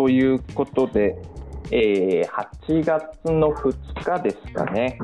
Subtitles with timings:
[0.00, 1.14] ということで、
[1.70, 2.28] えー、
[2.66, 4.96] 8月の2日ですかね、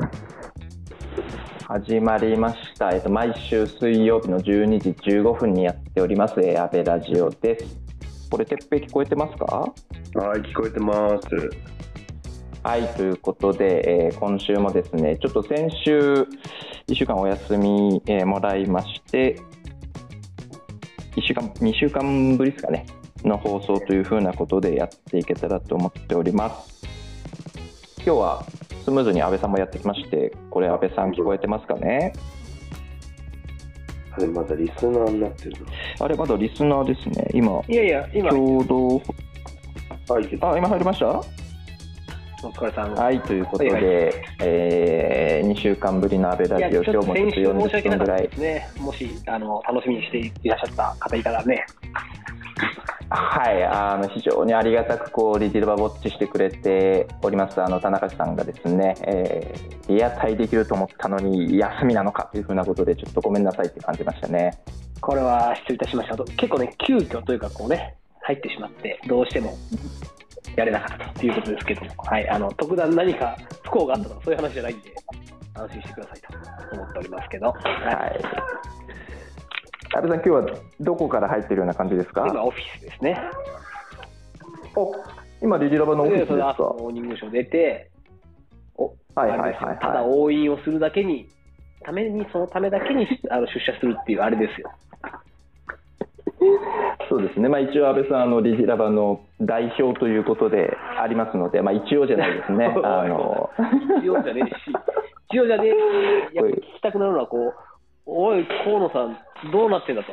[1.69, 7.79] 始まりました、えっと、毎週水曜日の12時15分にやっております、えー、安倍ラジオです。
[8.31, 9.45] これ、てっぺい聞こえてますか？
[10.15, 11.28] はい、聞こえてます。
[12.63, 16.27] はい、ということで、えー今週もですね、ちょっと先週、
[16.88, 19.37] 1週間お休み、えーもらいまして、
[21.17, 22.87] 1週間、2週間ぶりですかね、
[23.25, 26.87] の放送というふうなことでやっていけたらと思っております。
[28.05, 28.45] 今日は
[28.84, 32.12] スムーズに安倍さんもやってきまして、これ、安倍さん聞こえてますかね？
[34.12, 35.57] あれ、まだリスナーになってる
[35.98, 39.02] あれ、まだリスナーですね、今、いやいや、今、ちょうど、
[40.48, 41.09] あ、今入りました？
[42.46, 42.95] お疲れさん。
[42.95, 44.12] はい、ということで、はいはい
[44.43, 48.30] え2週間ぶりの安倍ラジオ、今日もちょっと先週申し訳40分ぐらい。
[48.79, 51.66] もし、あの、楽しみにしていらっしゃった方いたらね。
[53.09, 64.58] はい、あの非常にありがたくこうリティルバウォッチしてくれておりますあの田中さんがですね、えーリアタイできると思ったのに休みなのかというふうなことでちょっとごめんなさいって感じましたね。
[65.00, 66.24] これは失礼いたしましたと。
[66.24, 69.56] 結構ね、急遽というか、こうね、入ってしまって、どうしても
[70.56, 74.92] やれなかったということですけども、はい、あの、特段何か不幸があったとか、そういう話じゃないんで、
[75.54, 77.56] 安心してくださいと思っておりますけど、はい。
[79.97, 80.02] はい。
[80.02, 82.27] 安倍さん今日はどこから入ってるような感じですか？
[82.28, 83.19] 今、オフィスですね。
[84.77, 84.92] お、
[85.42, 86.56] 今リティラバのオフィスですか？
[86.58, 87.91] モーニングショー出て、
[88.77, 91.28] おはいはいはいはいただ応援をするだけに、
[91.83, 94.70] ために、そのためだけにあの出社するっていうあれですよ。
[97.08, 97.48] そうですね。
[97.48, 102.66] まあ一応安倍さんあのリティラバの代表ということでありますので、まあ一応じゃないですね。
[102.84, 103.50] あの
[103.97, 104.55] 必要じゃねえし、
[105.28, 107.55] 必要じゃねえし、やっぱ聞きたくなるのは、こう、
[108.06, 109.19] おい、河野さん、
[109.52, 110.12] どうなってんだと。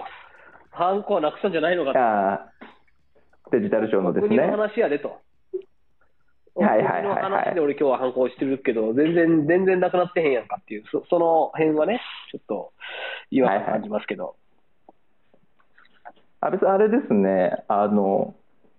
[0.71, 2.49] ハンコはなくしたんじゃないのか
[3.49, 3.57] と。
[3.57, 4.51] デジタルショーのです国のね。
[4.51, 5.19] 話やでと。
[6.55, 12.01] はいはいはいはい国の話で俺今日はハンコしてるけど、全然、全然なくなってへんやんかっていう、そその辺はね、
[12.31, 12.73] ちょっと、
[13.31, 14.35] 違和感感じますけど。
[16.41, 18.35] 安倍さん、あれですね、あの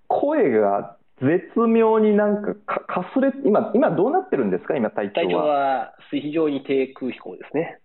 [0.08, 5.44] 声が絶妙になんかかかすれ、今、今どうなってるんですか、今、体調体調は。
[5.44, 7.80] は非常に低空飛行ですね。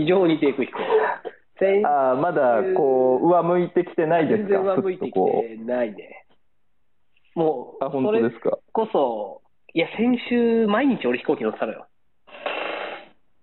[0.00, 0.78] 非常に低空飛行。
[1.58, 6.24] 先あーまだこう上向いてきてないですか、全然上向いてきてないね。
[7.34, 8.58] もうあう、それ本当ですか？
[8.72, 9.42] こそ、
[9.74, 11.86] いや、先週、毎日俺飛行機乗ってたのよ。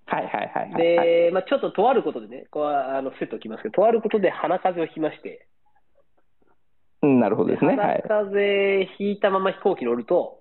[0.08, 1.08] はいはいはいはい、はい。
[1.08, 5.48] で、まあ、ちょっととあることでね、こうあの伏せておきますけど、とあることで鼻風邪をひきまして、
[7.04, 7.76] うんなるほどですね。
[7.76, 8.04] はい。
[8.08, 10.40] 鼻風邪ひいたまま飛行機乗ると、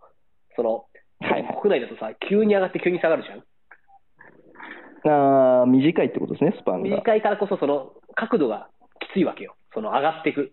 [0.57, 0.87] その、
[1.21, 3.45] はいはい国内だとさ、急に上がって急に下がるじゃん。
[5.05, 6.89] あー短いってことですね、スパンが。
[6.89, 8.69] 短いからこそ、その角度が
[9.01, 9.57] きついわけよ。
[9.75, 10.53] その上がっていく。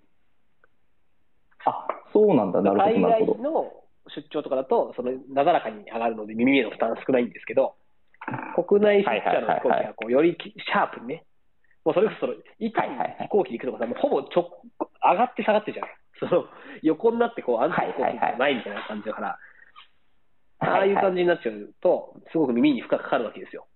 [1.66, 3.02] あそうなんだ、なるほど、海。
[3.02, 3.72] 外の
[4.16, 7.76] 出張とかだと、そのなだらかに上がるので耳への負担少ないんですけど、
[8.68, 11.24] 国内出張の飛行機はこうよりシャープにね、
[11.86, 14.62] もうそれこそその、に飛行機で行くとかさ、もうほぼちょ
[15.04, 15.88] 上がって下がってじゃん。
[16.20, 16.46] その
[16.81, 19.40] 横になってこう安定飛行機じゃないみたいな感じだから、
[20.60, 23.68] ああいう感じになっちゃうと、すごく耳に負荷かかるわけですよ。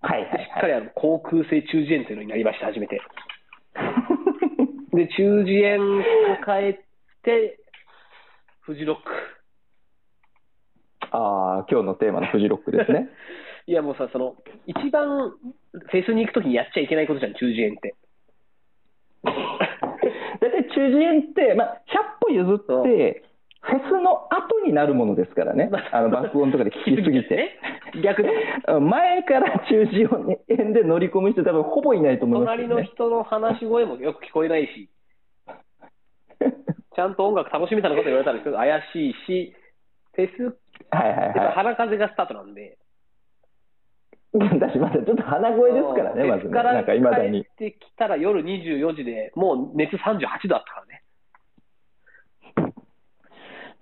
[0.00, 0.66] はいはいでしっかはい。
[0.68, 3.00] りあの航空性中耳炎というのになりました、初めて。
[4.94, 6.02] で、中耳炎を
[6.44, 6.80] 変え
[7.22, 7.58] て、
[8.60, 9.02] フジロック。
[11.10, 13.08] ああ、今日のテーマのフジロックですね。
[13.66, 17.94] いやもうさ、その、一番フェスに行くときにやっちゃいけないことじゃん、中耳炎って。
[20.40, 23.22] 大体中耳炎って、まあ、100歩譲って、
[23.68, 27.58] フェスの後になるものですからね、あの爆音とかで聞きすぎて。
[27.94, 28.02] ね。
[28.02, 28.30] 逆に、
[28.80, 32.66] 前から中耳炎で乗り込む人、多分ほぼいないと思いますね。
[32.66, 34.88] の人の話し声もよく聞こえないし、
[36.96, 39.54] ちゃんと音楽楽しみたいなこと言われたら怪しいし、
[40.14, 40.58] フェス、
[40.90, 42.78] はいはいやっぱは鼻風がスタートなんで、
[44.34, 44.38] い。
[44.38, 46.50] 私まだちょっと鼻声ですからね、まずね。
[46.50, 47.48] なんかいまだに帰。
[47.48, 50.97] ってきたら夜24時でもう熱38度あったからね。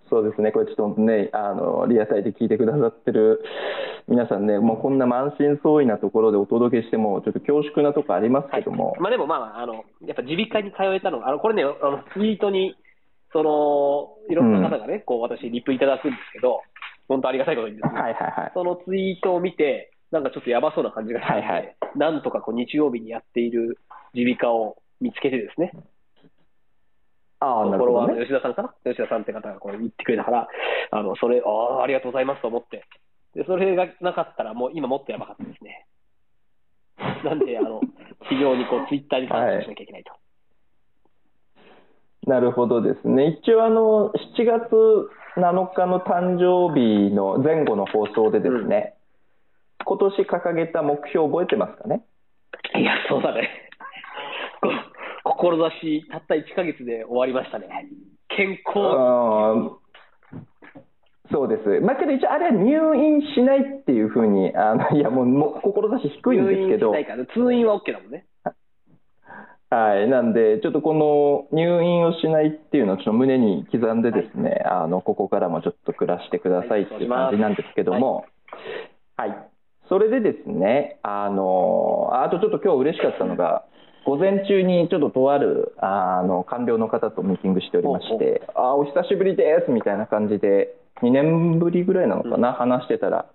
[0.08, 3.42] そうですね、これちょっとね、あの、リアタイで聞いてくださってる
[4.08, 12.76] 皆さんね、もうこんな満身創痍なところでお届けしても、ちょっと恐縮なとこありますけども、まあでもまあ、あの、やっぱ耳鼻科に通えたのが、あの、これね、あの、ツイートに、
[13.32, 16.60] その、いろんな方がね、こう、私、リプいただくんですけど、
[17.08, 18.52] 本当ありがたいことにですね、はいはいはい。
[18.54, 21.76] そのツイートを見て、なんかちょっとやばそうな感じがして、はいはい。
[21.96, 23.78] なんとかこう日曜日にやっている
[24.14, 25.72] 耳鼻科を見つけてですね、
[27.40, 28.74] ああ、なるほど吉田さんかな？
[28.84, 30.48] 吉田さんって方がこれ言ってくれたから、
[30.90, 31.48] あの、それ、あ
[31.80, 32.84] あ、ありがとうございますと思って。
[33.34, 35.86] で、それがなかったらもう今もっとやばかったですね。
[37.24, 37.80] なんで、あの、
[38.30, 40.12] 非常にこう、ツイッターに参加しなきゃいけないと。
[42.26, 43.38] なるほどですね。
[43.42, 44.72] 一応あの、7月
[45.36, 48.94] 7日の誕生日の前後の放送でですね、
[49.80, 52.04] うん、今年掲げた目標覚えてますかね？
[52.74, 53.70] いや、そうだね。
[55.34, 57.68] 志、たった1か月で終わりましたね。
[58.28, 59.80] 健康。
[61.32, 61.80] そうです。
[61.80, 66.92] まあ、けど一応あれは入院しないっていうふうに、あのいやもうも志低いんですけど。
[66.92, 68.26] 入院しないから、通院は OK だもんね。
[69.68, 78.24] はい、なんで、ちょっとこの入院をしないっていうのをちょっと胸に刻んでですね、はい、あのここからもちょっと暮らしてくださいっていう感じなんですけども、
[79.16, 79.48] はい、はい、
[79.88, 83.64] それでですね、あのあとちょっと今日嬉しかったのが、
[84.06, 93.26] 午前中にちょっととあるあの官僚の方とミーティングしておりまして、あお久しぶりですみたいな感じで、2年ぶりぐらいなのかな、うん、話してたら、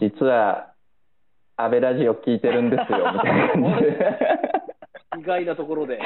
[0.00, 0.72] 実は、
[1.56, 4.18] 安倍ラジオ聞いてるんですよ みたいな感じで。
[5.20, 6.00] 意外なところで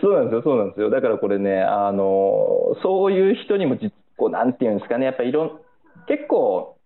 [0.00, 0.88] そうなんですよ、そうなんですよ。
[0.88, 5.60] だからこれね、あの、そういう人にも実、こう、なんていうんですかね、やっぱいろん、
[6.06, 6.78] 結構、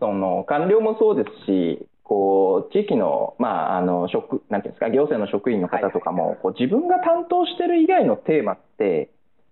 [0.00, 9.10] その、官僚もそうですし、こう、地域の、まあ、あの、職、なんていうんですか、行政の職員の方とかも、こう、自分が担当してる以外のテーマって、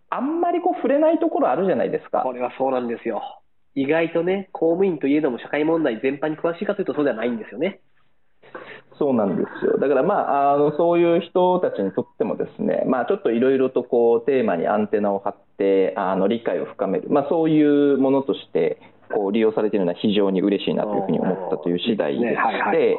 [0.09, 2.23] あんまりこう、触れないところあるじゃないですか。
[2.23, 3.23] これはそうなんですよ。
[3.75, 7.81] 意外とね、公務員といえども社会問題全般に詳しいかというとそうではないんですよね。
[8.99, 9.79] そうなんですよ。
[9.79, 18.81] だから、まあ、あのそういう人たちにとってもですね、まあ、ちょっといろいろとこうテーマにアンテナを張ってあの理解を深める、まあ、そういうものとして
[19.13, 22.25] こう利用されているのは非常に嬉しいなというふうに思ったという次第でし
[22.71, 22.99] て、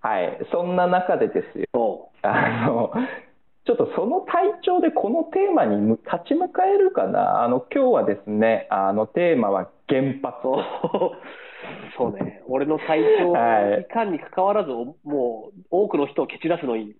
[0.00, 2.92] はい、そんな中でですよ、あの
[3.66, 10.38] ちょっとその体調でこのテーマに立ち向かえるかな、あの今日はですね、あのテーマは原発。
[11.98, 16.94] そうね、俺の体調いかんにかかわらず、もう多くの人を蹴散らすのに、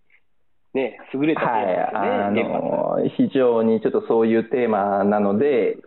[0.75, 5.79] ね、優れたテーマですね、はい、あの非常にちょっとそういうテーマなので、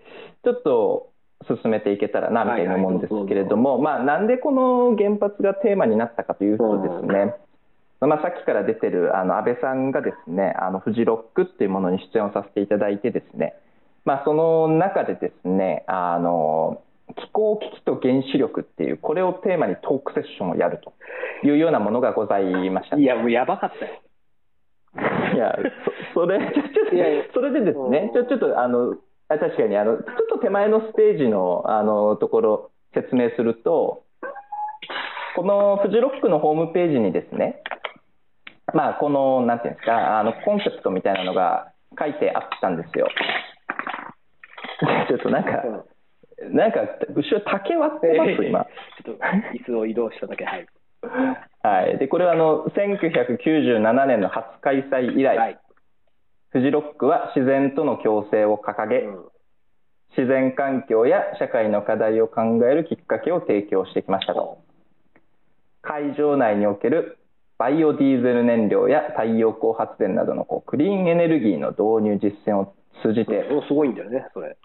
[0.44, 1.11] ちょっと
[1.48, 7.36] 進めていけたらなみたいな思うんですけれども、まあ、なんでこの原発がテーマになったかというとですね、
[8.00, 13.56] まあ、さっきから出てるあの安倍さんがですね、あのフジロックっていうものに出演をさせていただいてですね、
[14.06, 16.82] まあ、その中でですね、あの
[17.16, 20.94] 気候危機と原子力っていう、これをテーマにトークセッションをやると
[21.46, 22.98] いうようなものがございました。
[22.98, 24.02] いや、もうやばかったよ。
[25.34, 25.56] いや、
[26.14, 28.96] そそれ、ちょっと、それでですね、ちょちょっと、あの、
[29.40, 34.04] 確かに、あの、ちょっと手前のステージの、あの、ところ、説明すると、
[35.36, 37.62] このフジロックのホームページにですね、
[38.74, 43.08] まあ、この、なんていうんですか、あの、コンセプトみたいなのが書いてあったんですよ。
[45.08, 45.64] ちょっとなんか、
[46.50, 48.66] なんか、後ろ竹割ってます、今。
[49.04, 50.68] ちょっと、椅子を移動しただけ、はい。
[51.64, 51.98] はい。
[51.98, 55.60] で、これはあの、1997年の初開催以来、はい、
[56.52, 59.26] フジロックは自然との共生を掲げ、うん、
[60.18, 64.60] 自然環境や社会の課題を考えるきっかけを提供してきましたと。
[65.82, 67.18] 会場内における
[67.58, 74.58] バイオディーゼル燃料や太陽光発電などのこうクリーンエネルギーの導入実践を通じて、すごいんだよね、それ。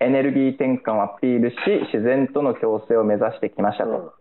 [0.00, 1.56] エネルギー転換をアピールし、
[1.92, 4.14] 自然との共生を目指してきましたと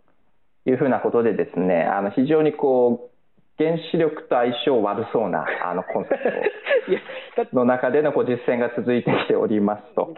[0.65, 3.12] いうふうなことでですね、あの非常にこう、
[3.57, 6.17] 原子力と相性悪そうな あのコンセ
[7.35, 7.55] プト。
[7.55, 10.13] の中でのこう実践が続いてきておりますと。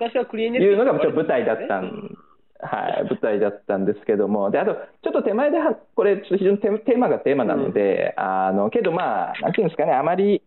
[0.63, 2.18] いうのが舞台だったん
[2.60, 10.42] はい、舞台だったんですけども、であと、ちょっと手前では、これ、ちょっと非常にテーマがテーマなので、うん、あのけど、まあ、なんていうんですかね、あまり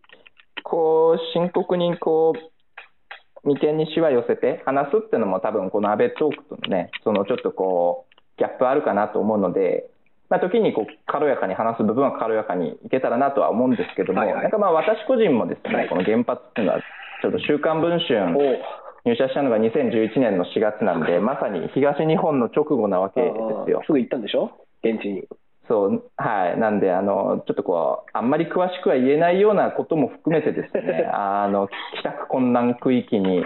[0.63, 9.89] こう深刻にこう眉間にしわ寄せて話すっていうのも多分この安倍トークとのね、そのちょっとこう、ギャップあるかなと思うので、
[10.29, 16.79] まあ、時にこう軽やかに話す部分は軽やかにいけたらなとは思うんですけども、はいはい、なんかまあ私個人もですね、この原発っていうのは、
[17.21, 18.33] ちょっと週刊文春、
[19.05, 23.31] 入社したのが2011年の4月なんで、まさに東日本の直後なわけで
[23.65, 23.81] すよ。
[23.85, 24.51] すぐ行ったんでしょ？
[24.83, 25.23] 現地に。
[25.67, 33.45] そうはい、なんであの、ちょっとこう、あんまり詳しくは言えないようなことも含めてですね、 あの帰宅困難区域に、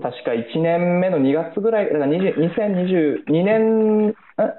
[0.00, 4.14] 確か1年目の2月ぐらい、だから2022年、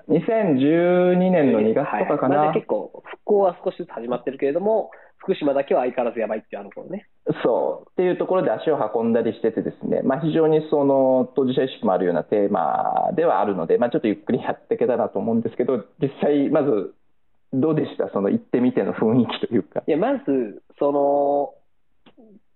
[0.09, 2.39] 2012年の2月とかかな。
[2.39, 7.07] はいま、結構、復興は少しずつ始まってるけれども、福島だけは相変わらずやばいっていうあの頃ね。
[7.43, 16.95] そうっていうところで足を運んだりしててですね、まあ、非常にその当事者意識もあるようなテーマではあるので、まあ、ちょっとゆっくりやっていけたらと思うんですけど実際まず
[17.53, 18.09] どうでした？
[18.13, 19.83] その行ってみての雰囲気というか。
[19.85, 21.53] いやまずその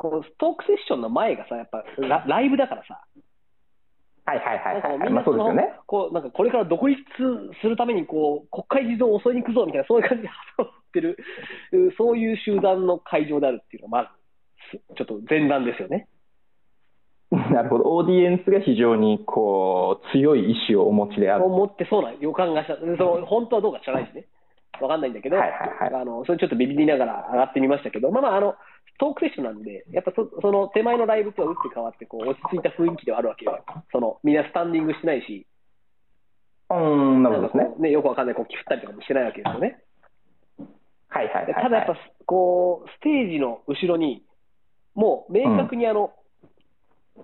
[0.03, 2.99] このトークセッションの前がさやっぱラライブだからさ。
[4.25, 6.97] はいはいはいはい、みんなその、まあ、ね、こうなんかこれから独立
[7.61, 11.17] するためにこう国会議事堂を襲いに行くぞみたいなそういう感じでってる、
[11.97, 14.11] そういう集団の会場であるっていうのがま
[14.71, 16.07] ず、ちょっと前段ですよね。
[17.31, 21.45] なるほど、オーディエンスが非常にこう強い意志をお持ちである。
[21.45, 24.27] 思ってそうな予感がした、その本当はどうか知らないしね、
[24.79, 25.55] わかんないんだけど、はいは
[25.89, 26.01] いはい。
[26.01, 28.55] あのそれちょっとビビりながら上がってみましたけど、まあまあ、あの
[28.99, 35.47] トークセッションなんで、やっぱそその手前のライブとは打って変わってこう、落ち着いた雰囲気ではあるわけよ、そのみんなスタンディングしてないし、
[36.69, 39.79] うん、なるほどですねねよくわかんない、こう、切ったりとかもしてないわけですよね。
[41.09, 41.63] はいはいはい、はい。
[41.63, 41.95] ただやっぱ、
[42.25, 44.23] こう、ステージの後ろに、
[44.95, 46.13] もう明確にあの、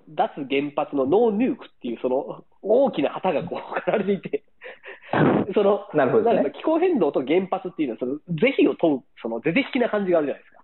[0.09, 4.43] 脱原発のノーヌークっていう、その大きな旗がこう、飾られていて、
[5.55, 10.58] その、なるほどね気候変動と原発っていうのは、その是非を問う、その是々非な感じがあるじゃないですか。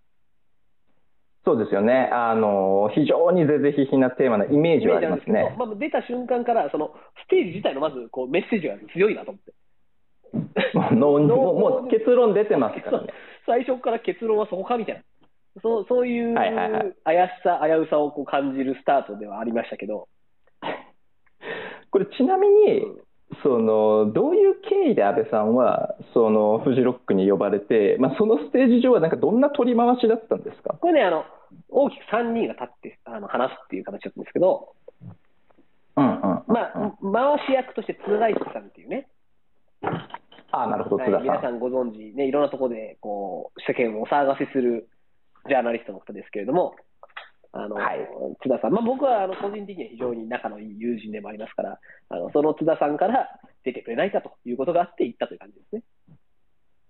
[1.46, 2.10] そうですよね。
[2.12, 5.56] あの、非常に是々非々なテーマのイメージはありますね。
[5.58, 6.92] まあ、出た瞬間から、その
[7.24, 9.54] ステージ自体のまずこうメッセージが強いなと思って。
[10.96, 13.08] もうもう結論出てますからね。
[13.46, 15.02] 最初から結論はそこかみたいな。
[15.62, 20.08] そうそういう怪しさ、危うさをこう感じるスタートではありましたけど、
[21.92, 22.86] これちなみに、
[23.42, 30.76] そのどういう経緯で安倍さんはそのフジロックに呼ばれて、まあ、そのステージ上はなんかどんな取り回しだったんですか？
[30.80, 31.24] これね、あの
[31.70, 34.74] 大きく3人が立ってあの話すっていう形だったんですけど、
[35.98, 36.12] うんうん
[36.48, 39.08] まあ、回し役として津田大輔さんっていうね、
[40.52, 41.24] あなるほど、はい津田さん。
[41.24, 44.88] 皆さんご存知、ね、いろんなところでこう世間をお騒がせする
[45.48, 46.76] ジャーナリストの方ですけれども、
[47.52, 48.00] あのはい
[48.44, 53.28] 津田さん、まあ、僕はあの個人的には非常に仲のいい友人でもありますから、あのその津田さんから
[53.64, 55.84] 出てくれないかということがあって行ったという感じですね。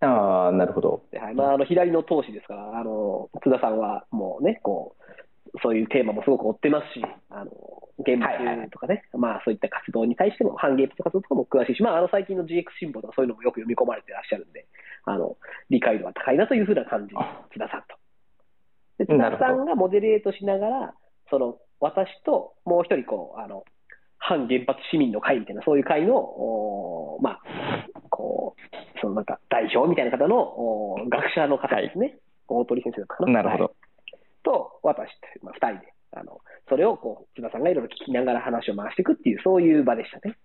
[0.01, 1.03] ああ、なるほど。
[1.11, 4.05] ではいまあ、あの左の闘志ですから、あの津田さんは
[4.41, 5.05] ね、こう
[5.61, 7.51] そういうテーマもすごく追ってますし、あの
[8.03, 14.65] 原発とかね、まあ、そういった活動に対しても、反原発活動とかも詳しいし、まあ、あの最近の GX 新聞とかそういうのもよく読み込まれてらっしゃるんで、
[15.05, 15.37] あの
[15.69, 17.13] 理解度は高いなというふうな感じ
[17.53, 17.95] 津田さんと。
[18.97, 20.93] で津田さんがモデレートしながら、
[21.29, 23.63] その私ともう一人こうあの、
[24.17, 27.41] 反原発市民の会みたいな、そういう会の、おーまあ、
[28.09, 33.43] こう、そのなんか代表みたいな方のおー学者の方ですね、大鳥先生だったかな。
[33.43, 33.63] なるほど。
[33.63, 33.73] はい。
[33.73, 33.75] と、
[34.85, 36.39] 私と、まあ、二人で、あの
[36.69, 40.37] それをこう津田さんがいろいろ聞きながら話を回していくっていう、そういう場でしたね。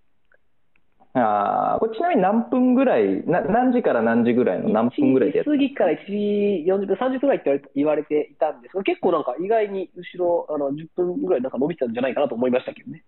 [1.12, 5.84] あーこれちなみに何分ぐらいな、何時から何時ぐらいの何分ぐらいでや1っ時過ぎか？
[5.86, 13.02] ら1時40分、30分ぐらいって言われ言われていたんですが、結構なんか意外に後ろあの10分ぐらいなんか伸びてたんじゃないかなと思いましたけどね。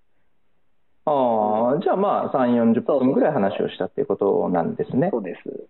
[1.05, 5.09] ああ、じゃあまあ3、40分ぐらい話をしたっていうことなんですね。
[5.11, 5.69] そうです。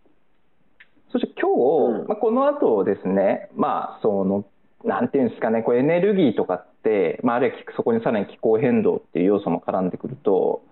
[1.10, 1.52] そして今
[1.94, 4.46] 日、うんまあ、この後ですね、まあ、その、
[4.84, 10.62] なんていうんですかね、こうエネルギーとかって、まあ、あるいはそこにさらに気候変動っていう要素も絡んでくると、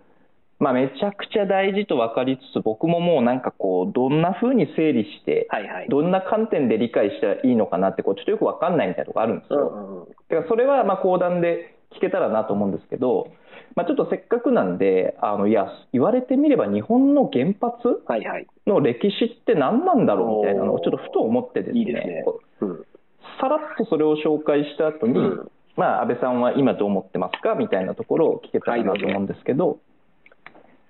[0.58, 5.88] まあ、めちゃくちゃ大事と分かりつつ、僕ももうなんかこう、どんな風に整理して、はいはい。
[5.88, 9.68] どんな観点で理解したらいいのかなって、こう、ちょっとよく分かんないみたいなとこあるんですよ。
[9.68, 13.32] うんうんうんだからそれはまあ講談で聞けたらなと思うんですけど、
[13.74, 18.46] まあ、ちょっとせっかくなんで、あのいや、言われてみれば日本の原発はいはい。
[18.66, 22.24] の歴史って何なんだろうみたいなのをちょっとふと思ってですねいいですね
[22.60, 22.79] うん
[23.40, 25.50] さらっとそれを紹介した後に、うん。
[25.76, 27.54] まあ、安倍さんは今どう思ってますか？
[27.54, 29.78] みたいなところを聞けたらなと思うんですけど、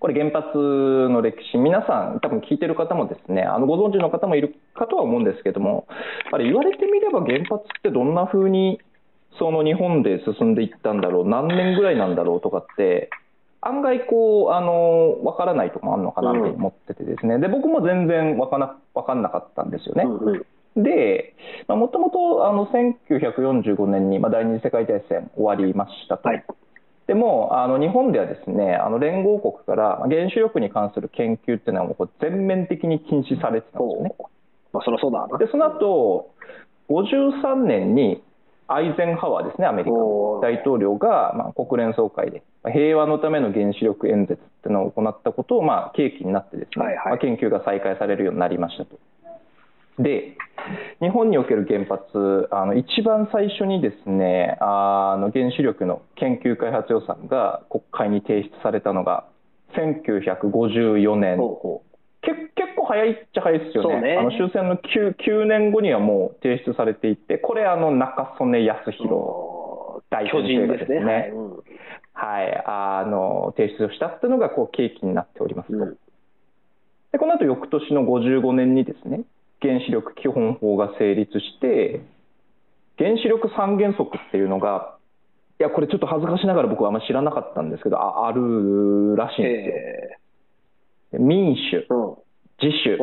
[0.01, 5.87] これ原発の歴史皆さん多分聞いてる方もですねあのご存知の方もいるかとは思うんですけども
[6.33, 8.81] あれ言われてみれば原発ってどんな風に
[9.39, 13.11] その日本で進んでいったんだろう何年ぐらいなんだろうとかって
[13.61, 17.39] 案外こうあの分からないとこもあるのかなって思っててですね。
[17.39, 20.05] で僕も全然分かな分かんなかったんですよね。
[20.05, 21.35] うんうんで、
[21.69, 26.29] もともとあの1945年に、まあ、第二次世界大戦終わりましたと。
[26.29, 26.45] はい
[27.11, 34.15] でもあの日本ではですねあの連合国からまあ原子力に関する研究っていうのはもう全面的に禁止されてたんですよね。
[34.73, 35.39] まあ、そりゃそうだな。
[35.39, 36.31] でその後
[36.89, 38.23] 53年に
[38.69, 39.97] アイゼンハワーですねアメリカ
[40.41, 49.01] 大統領が、まあ、国連総会でまあ平和のための原子力演説っていうのを行ったことを、まあ、契機になってですね、はいはいまあ、研究が再開されるようになりましたと。
[50.03, 50.37] で
[51.01, 59.27] 日本における原発あの一番最初にですねあの原子力の研究開発予算が国会に提出されたのが
[59.77, 61.39] 1954年。
[62.23, 64.01] け結構早いっちゃ早いですよね。
[64.03, 64.17] ね。
[64.19, 69.11] あの終戦の 9, 9年後にはもう提出されていてこれあの中曽根康う弘
[70.11, 70.99] 大巨先生がですね。
[70.99, 71.51] はいうん。
[72.13, 75.97] はい、あの提出をしたっていうのがこう契機になっておりますと、うん。
[77.13, 79.23] でこの後翌年の55年にですね
[79.63, 82.01] 原子力基本法が成立して
[82.99, 84.97] 原子力三原則っていうのが
[85.59, 89.75] いやこれちょっと恥ずかしながら僕はあんま知らなかったんですけどああるらしいんですよ。
[89.77, 91.87] え民主
[92.63, 92.97] 自主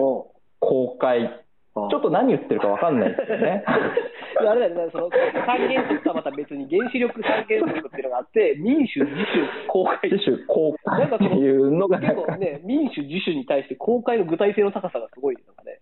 [0.59, 1.43] 公開。
[1.75, 3.63] ちょっと何言ってるか分かんないですよね。
[4.41, 10.11] あれだよね、その三原則とはまた別に原子力三原則っていうのがあって、民主、自主、公開。
[10.11, 15.79] 自主、公開っていうのが結構ね、民主、自主に対して公開の具体性の高さがすごいのがね。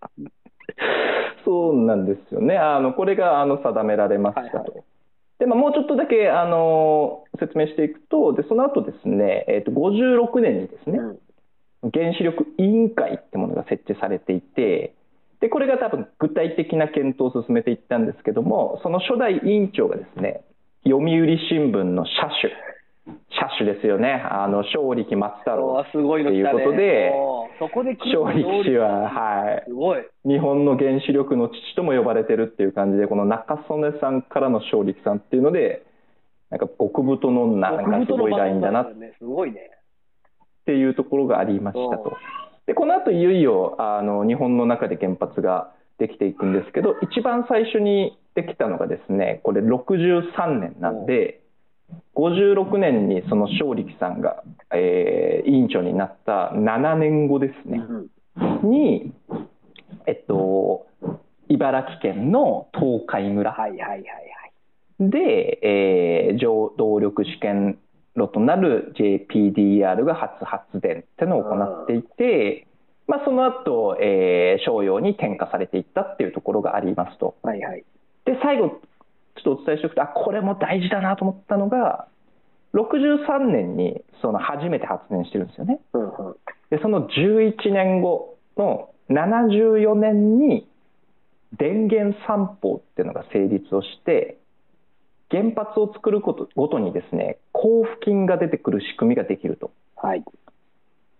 [1.44, 2.56] そうなんですよね。
[2.56, 4.58] あのこれがあの定められましたと。
[4.58, 4.84] はいはい
[5.38, 10.98] でまあ、もうちょっとだけあの説明していくとでその後ですね、えー、と56年にですね、
[11.82, 14.94] うん、原子力委員会ってものが設置されていて
[15.40, 20.40] でこれが多分具体的な検討を進めていったんですけどもその初代委員長がですね
[20.84, 22.48] 読売新聞の社主
[23.06, 27.12] 車種ですよね、あの勝力松太郎ということで、
[27.60, 29.62] そこで勝力氏は、は
[30.24, 35.84] い、日本の原子力の父とも呼ばれてるっていう感じで、この中曽根さんからの勝力さんっていうので、
[36.50, 38.92] なんか極太のなんかすごいラインだなっ
[40.64, 42.16] ていうところがありましたと。
[42.66, 51.40] でこの後いよいよあの日本の中で原発ができていくんですけど一番最初にできたのがですねこれ63年なんで。
[52.30, 54.42] 56年にその勝力さんが、
[54.74, 57.80] えー、委員長になった7年後ですね、
[58.62, 59.12] に、
[60.06, 60.86] えっと、
[61.48, 63.54] 茨城県の東海村。
[64.98, 66.38] で、えー、
[66.78, 67.78] 動力試験
[68.14, 72.66] 炉となる JPDR が初発電っていうのを行っていて、
[73.06, 77.36] まあ、その後、えー、商用に転化されていったっていうところがありますと。
[77.42, 77.84] はいはい、
[78.24, 78.80] で最後
[79.36, 82.08] ちょっとお伝えしておくとあこれも大事だなと思ったのが
[82.76, 85.80] 63年にその初めて発電してるんですよね。
[85.94, 86.36] うんうん、
[86.70, 90.68] でその11年後の74年に
[91.58, 94.38] 電源三法っていうのが成立をして
[95.30, 99.70] 原発を作ることごとにですね交付金が出てくる仕組みができると。
[99.96, 100.22] はい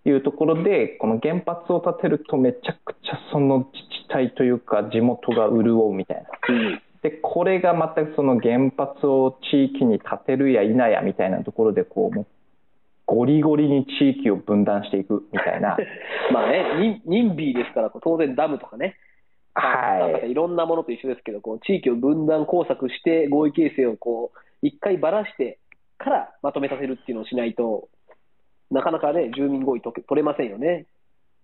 [0.09, 3.73] いうところでこの原発を建てるとめちゃくちゃその自
[4.05, 6.29] 治体というか地元が潤うみたいな、
[7.07, 12.27] でこれがまたその原発を地域に建てるや否やみたいなところでこう
[13.07, 15.77] ゴリゴリに地域を分断していくみたいな。
[16.35, 18.97] まあね任ーですから当然ダムとかね。
[19.55, 25.59] はい、いろんなものと一緒ですけどこう地域を分断工作して合意形成をこう一回ばらして
[25.99, 27.89] からまとめさせるっていうのをしないと
[28.73, 30.87] なかなかね住民合意取れませんよね。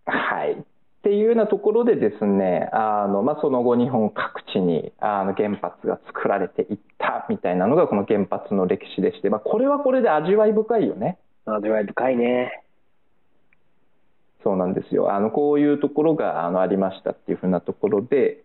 [0.07, 0.57] はい
[1.03, 11.19] っていうようなところでですねあの、まあ、その後日本各地にあの原発が作られていったみたいなのがこの原発の歴史でして、まあ、これはこれで味わい深いよね。
[11.45, 12.63] 味わい深いね。
[14.45, 15.13] そうなんですよ。
[15.13, 18.45] あのこういうところがあのありましたっていうふうなところで。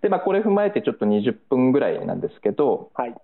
[0.00, 3.14] で、まあ、これ踏まえてちょっと20分ぐらいなんですけど、はい。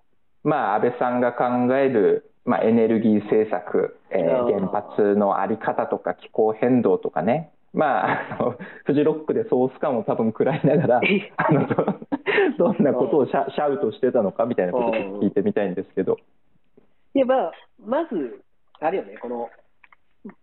[0.43, 11.01] まあ、安倍さんが考える、まあ、エネルギー政策、えー、原発の在り方とか気候変動とかねまあ、あのフジロックでソース感を多分食らいながら
[11.37, 11.75] あのど
[12.57, 16.17] どんなことをシャシャウトしてたのかみたいなことを聞いてみたいんですけど。
[17.13, 18.41] いやまあ、まず、
[18.81, 19.49] あれよね、この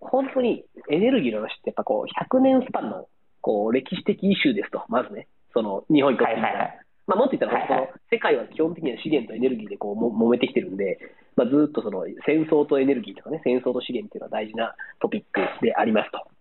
[0.00, 3.06] 本当にエネルギーの話って、やっぱこう100年スパンの
[3.40, 6.48] こう歴史的イシューですと、まずね、その日本にとってみた。
[6.48, 6.54] ら。
[6.54, 6.68] はいはい。
[6.68, 10.98] はいまあ、もっと言ったら、その世界は基本的には資源とエネルギーでこうも揉めてきてるんで、
[11.36, 16.31] まあ、ずっとその戦争とエネルギーとかね、戦争と資源っていうのは大事なトピックでありますと。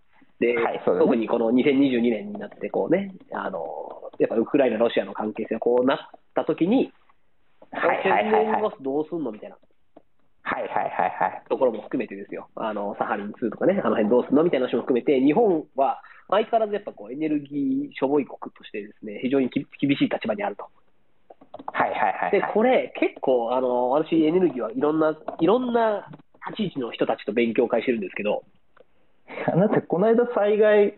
[0.42, 5.98] で、はいね、特にこの2022年になってこうね、あのやっぱウクライナ、ロシアの関係性がこうなっ
[6.34, 6.92] たときに、
[7.72, 9.58] はいはいはいはい、どうすんのみたいな。
[10.44, 11.44] はいはいはいはい。
[11.48, 12.50] ところも含めてですよ。
[12.56, 20.66] あの、サハリン2とかね、あの辺どうすんのみたいな話も含めて、日本は相変わらずやっぱこうエネルギーしょぼい国としてですね、非常に厳しい立場にあると。
[21.68, 26.10] はいはいはい、はい、で、これ結構、あの、私エネルギーはいろんな、いろんな
[26.50, 28.44] 立ち位置の人たちと勉強会してるんですけど、
[29.52, 30.96] あ なた、この間、災害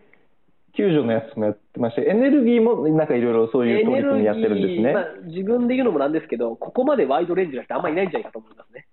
[0.76, 4.92] 救助のやつもやってまして、エネルギーもなんかいろいろそういう取り組みやってるんですね。
[4.92, 8.86] まあ、自分で言うのもなんですけど、ここまでワイドレンジの人あんまりいないんじゃないかと思いますね。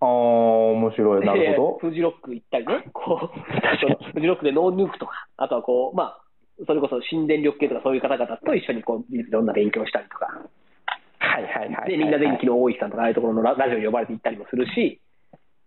[0.00, 1.26] ああ、面白い。
[1.26, 1.88] なるほど。
[1.88, 6.20] フジロック行ったりね、こ う、フジロックでノーヌークとか、あとはこう、まあ、
[6.66, 10.26] それこそ新電力系とかそういう方々と一緒にこういろんな勉強したりとか。
[11.18, 11.90] はいはいはい。
[11.90, 15.00] で、みんな電気の大石さんとか、ああいうところのラジオに呼ばれて行ったりもするし、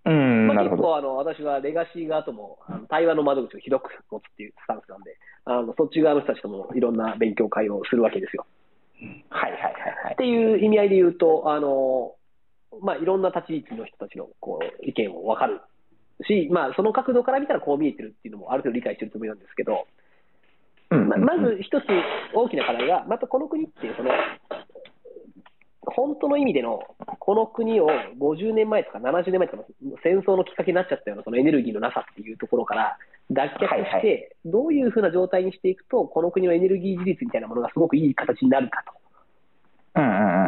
[0.06, 8.46] うんまあ、結構あの私はレガシー側ともあの対話の窓口を広く持つっていうスタンスなんであのそっち側の人たちともいろんな勉強会をするわけですよ。
[9.30, 9.72] はいはいはい
[10.06, 10.14] はい。
[10.14, 12.16] っていう意味合いで言うとあの、
[12.82, 15.62] まあ、いろんな立ち位置の人たちのこう意見を分かる
[16.28, 19.88] し、まあ、その角度から見たらこう見えてるっていうのもある程度理解してるつもりなんですけど、
[20.90, 21.86] ままず一つ
[22.34, 24.12] 大きな課題が、またこの国ってその
[25.86, 26.80] 本当の意味での、
[27.20, 27.88] この国を
[28.20, 29.66] 50年前とか70年前とかの
[30.04, 32.98] 戦争のきっかけになっちゃったようなそのエネルギーのなさっていうところから
[33.32, 38.84] 脱却して、どういうふうな状態にしていくと、この国のエネルギー自立みたいなものがすごくいい形になるか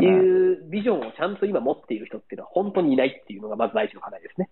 [0.02, 4.50] いうビジョンをちゃんと今持っている人っていうのは本当にいないっていうのがまず第一の課題ですね。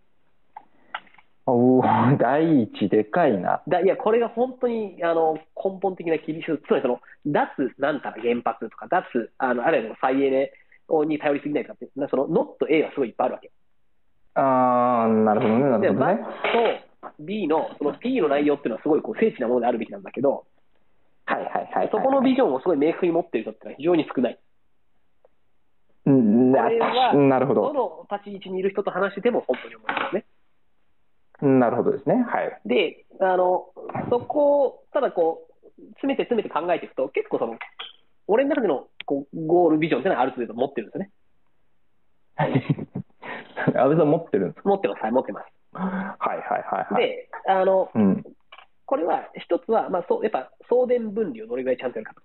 [1.46, 1.84] おお、
[2.17, 3.62] 第一でかいな。
[3.67, 7.48] だいや、これが本当にあの根本的な厳しさ、つまりその、脱
[7.80, 10.52] なんたら原発とか、脱、あのあるいは再エネ
[11.06, 13.52] に頼りすぎないかって、その、ノット A はすごいいっぱいあるわけ。
[14.36, 16.19] ああ、なるほどね、なるほどね。
[17.02, 20.46] と B の、その B の内容っていうのはすごいこう精緻なものであるべきなんだけど、
[21.26, 24.39] はいはいはい、そこのビジョンをすごい明確に持っている人っていうのは非常に少ない。
[26.06, 27.62] ななるほど。
[27.62, 30.26] どの立ち位置にいる人と話してても本当に思いますね。
[31.60, 32.15] なるほどですね。
[32.15, 32.62] はい。
[32.65, 33.67] で、あの、
[34.10, 37.58] そこを、ただこう、詰めて詰めて考えていくと、結構その、
[38.27, 41.12] 俺の中でのこうゴールビジョンっていうのはある程度持ってるんですよね。
[43.75, 44.69] 安倍さん持ってるんですか？
[44.69, 45.01] 持ってます。
[45.01, 45.47] はい、持ってます。
[45.73, 47.07] はいはいはい、はい。
[47.07, 48.23] で、あの、うん、
[48.86, 52.21] これは一つは、まあ、そうやっぱ送電分離をどれぐらいちゃんとやるかと。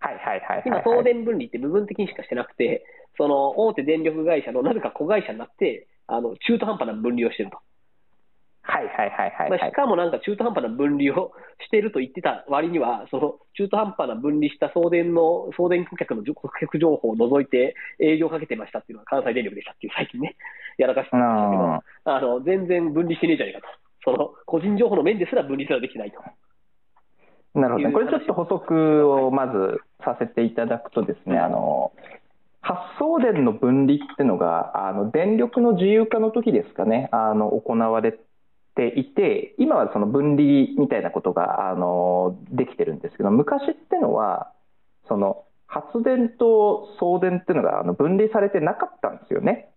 [0.00, 2.84] はいはいはい、はい、今、送電分離って部分的にしかしてなくて、
[3.16, 7.58] その大手電力会社のなぜか子会社になって、あの中途半端な分離をしてると。
[8.70, 11.32] はいはいはいはい、はい、まあ、しかもなんか中途半端な分離を
[11.66, 20.36] してると言ってた割には、その中途半端な分離した送電の、送電顧客の顧客情報を除いて営業かけてましたっていうのが関西電力でしたっていう最近ね、
[20.78, 23.80] やらかしてましたけど、あの全然分離してねえじゃねえかと。
[24.02, 26.22] その個人情報の面ですら分離すらできてないと。
[27.58, 31.92] なるほど、ね、これちょっと補足をまずさせていただくとですね、あの
[32.62, 38.18] 発送電の分離っていうのが、あの電力の自由化の時ですかね、あの行われ
[38.74, 44.52] ていて、今はその分離みたいなことがあのできてるんですけど、昔ってのは、
[45.08, 49.70] その発電と送電っていうのがあの分離されてなかったんですよね。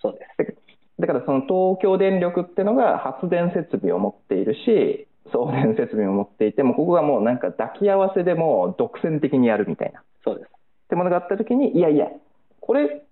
[0.00, 0.58] そうです
[1.00, 10.02] だからその東京電力っていうのが発電設備を持っているし、送電設備を持っていても、ここがもうなんか抱き合わせでも独占的にやるみたいな。
[10.24, 10.48] そうです。
[10.48, 10.50] っ
[10.88, 12.06] てものがあったときに、いやいや、
[12.60, 13.02] これ、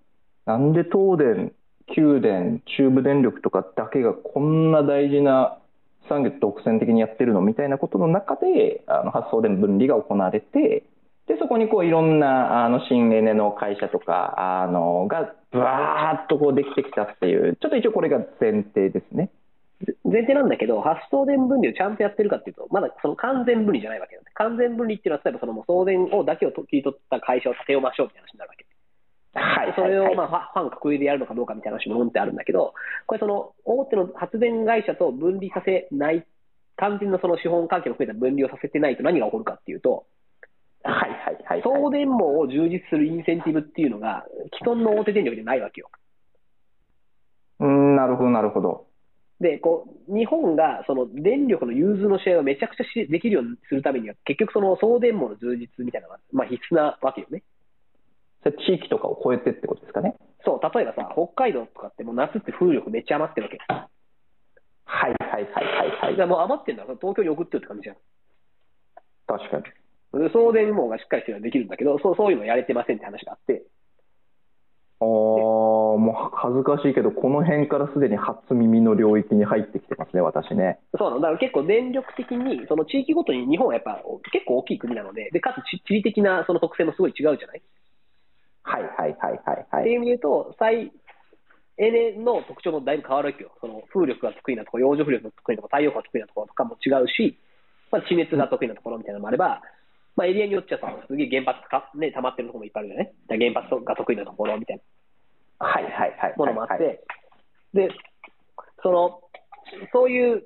[0.46, 1.52] なんで東電、
[1.94, 5.58] 九電、中部電力とかだけがこんな大事な
[6.08, 10.84] 産業独占的にやってるのみたいなことの中で、あの発送電分離が行われて、
[11.26, 19.30] で、そこにこういろんなあの新エネの会社とか、あの、がぶわーっとこうできてきたっていう、ちょっと一応これが前提ですね。
[20.04, 24.28] 前提なんだけど、発送電分離をちゃんとやってるかっていうと、まだその完全分離じゃないわけよね。
[24.34, 28.75] 完全分離っていうのは、例えばそのもう送電をだけを切り取った会社を立てようましょうみたいな話になるわけ。
[29.38, 32.72] はい、それをまあファン格上でやるのかどうかみたいな話もってあるんだけど、
[33.06, 36.26] これその大手の発電会社と分離させない、
[36.76, 40.06] 完全なその資本関係も含めた分離をさせてないと何が起こるかっていうと、
[40.82, 44.24] はいはいはい、送電網を充実するインセンティブっていうのが、
[44.58, 45.90] 既存の大手電力でないわけよ。
[47.60, 48.86] うん、なるほど、なるほど。
[49.40, 57.42] で、こう、日本がその電力の融通の試合をめちゃくちゃしできるようにするためには、結局その送電網の充実みたいなのが、まあ、必須なわけよね。
[58.52, 60.16] 地域とかを超えてってことですかね。
[60.44, 63.58] そう、例えばさ、北海道とかってもう夏って風力めっちゃ余ってるわけ。
[64.84, 66.16] はいはいはいはいはい。
[66.16, 67.96] じゃもう余ってんだから東京に送ってるって感じじゃん。
[69.26, 69.64] 確かに。
[70.30, 73.64] 送電網がしっかりしてるのはできるんだけど、そうそういうのやれてませんって話があって。
[74.98, 80.78] ああ、もう恥ずかしいけど、この辺からすでに初耳の領域に入ってきてますね、私ね。
[80.96, 84.00] そうなの、だから結構電力的に、その地域ごとに日本はやっぱ
[84.32, 87.62] 結構大きい国なので、でかつ地理的なその特性もすごい違うじゃない
[88.66, 89.82] はいはいはいはいはい。
[89.82, 90.92] っていう意味で言うと、再
[91.78, 93.52] エネの特徴もだいぶ変わるわけよ。
[93.60, 97.38] その風力が得意なところ、洋上風力が得意なところ、太陽光が得意なところとかも違うし、
[97.92, 99.62] まあ、地熱が得意なところみたいなのもあれば、
[100.16, 103.12] まあ、エリアによっちゃさ、すげえ原発か、ね、溜まってるところもいっぱいあるよね。
[103.28, 104.80] 原発が得意なところみたい
[105.60, 105.66] な。
[105.66, 106.34] はいはいはい。
[106.36, 107.04] ものもあって、
[107.72, 107.90] で、
[108.82, 109.20] その、
[109.92, 110.44] そういう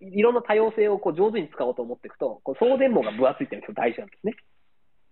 [0.00, 4.34] いろんな多様性をこう上手に使おうと思っていくと、こう送電網が分厚いっていうのが大事なんですね。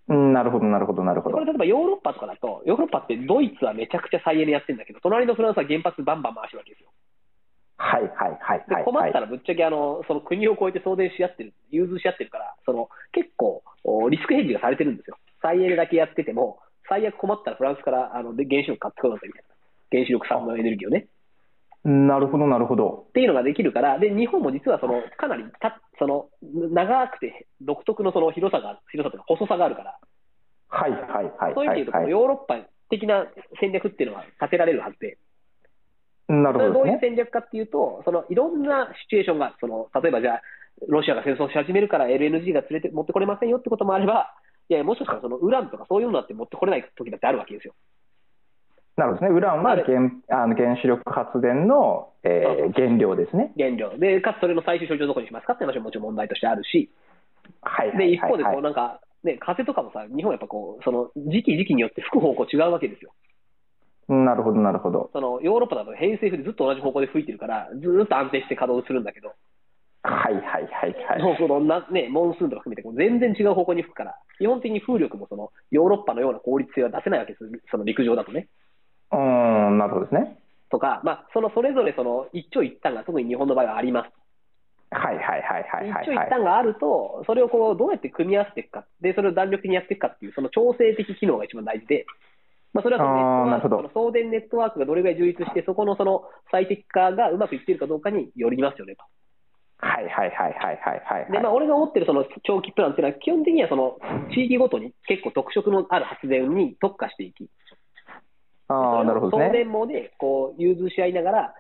[0.09, 1.37] うん、なるほど、なるほど、なるほど。
[1.37, 6.88] これ例えばヨーロッパとかだと、ヨーロッパってドイツはめちゃくちゃ再エネやってるんだけど、隣のフランスは原発バンバン回してるわけですよ。
[7.77, 13.62] はいはいはい、はい、で困ったらぶっちゃけあのその国を越えて送電し合ってる、融通し合ってるから、その結構
[14.11, 15.16] リスクヘッジがされてるんですよ。
[15.40, 19.55] 再エネだけやってても、最悪困ったらフランスからあの原子力買ってこなきゃみたいな。
[19.92, 21.07] 原子力産のエネルギーをね。
[21.88, 23.07] なるほど、なるほど。
[23.09, 29.98] っていうのができるから、で日本も実はそのかなりたその長くて独特のその広さが、広さというか細さがあるから、
[30.68, 31.01] はいはい
[31.38, 31.55] はい。
[31.55, 33.27] そういう意味で言うと、ヨーロッパ的な
[33.59, 35.16] 戦略っていうのは立てられるはずで、
[36.29, 40.42] なるほど、ね、どういう戦略かっていうと、そのいろんなシチュエーションが、その例えばじゃあ、
[40.88, 44.35] ロシアが戦争し始めるから LNG が連れて持ってこれませんよってこともあれば、
[44.68, 47.74] いやもしかしたらそのウランとかそういうのだって持ってこれない時だってあるわけですよ。
[48.99, 49.37] なるほどですね。
[49.37, 53.53] ウランは原あの原子力発電の、えー、原料ですね。
[53.57, 53.97] 原料。
[53.97, 56.91] で、かつそれの最終処理場どこにしますかって話ももちろん問題としてあるし、
[57.63, 63.15] はい、で、一方でこうなんか、ね、風とかもさ、日本やっぱこう、その時期時期によって吹く方向違うわけですよ。
[64.09, 65.11] なるほど、なるほど。
[65.13, 69.35] そのヨーロッパだと偏西風でずっと同じ方向で吹いてるから、ずーっと安定して稼働するんだけど、
[70.03, 71.23] はいはいはいはい。
[71.23, 78.49] もうこのな、ね、モンスーンとか含めてこう全然違う方向に吹くから、基本的に風力もそのヨーロッパのような効率性は出せないわけです、その陸上だとね。
[79.12, 80.38] うーん、なるほどですね。
[80.71, 84.11] とか、まあ、そのそれぞれその一長一短が特に日本の場合はあります。
[84.90, 86.27] はいはいはいはいはい、一長はい。
[86.27, 92.07] 一短があると、それをこうどうやって組み合わせていくか、で、それを弾力的にやっていくかっていう、その調整的機能が一番大事で、
[92.73, 99.03] まあ、それはそのネットワーク送電ネットワークがどれぐらい充実して、そこのその最適化がうまくいっているかどうかによりますよねと。
[99.81, 101.33] はいはいはいはいはいはい。
[101.33, 103.99] で、まあ、俺が持ってるその長期プランっていうのは、基本的にはその
[104.35, 107.49] 地域ごとに結構特色のある発電に特化していき、
[108.68, 109.46] ああ、なるほどね。
[109.46, 111.54] 送電網でこう融通し合いながら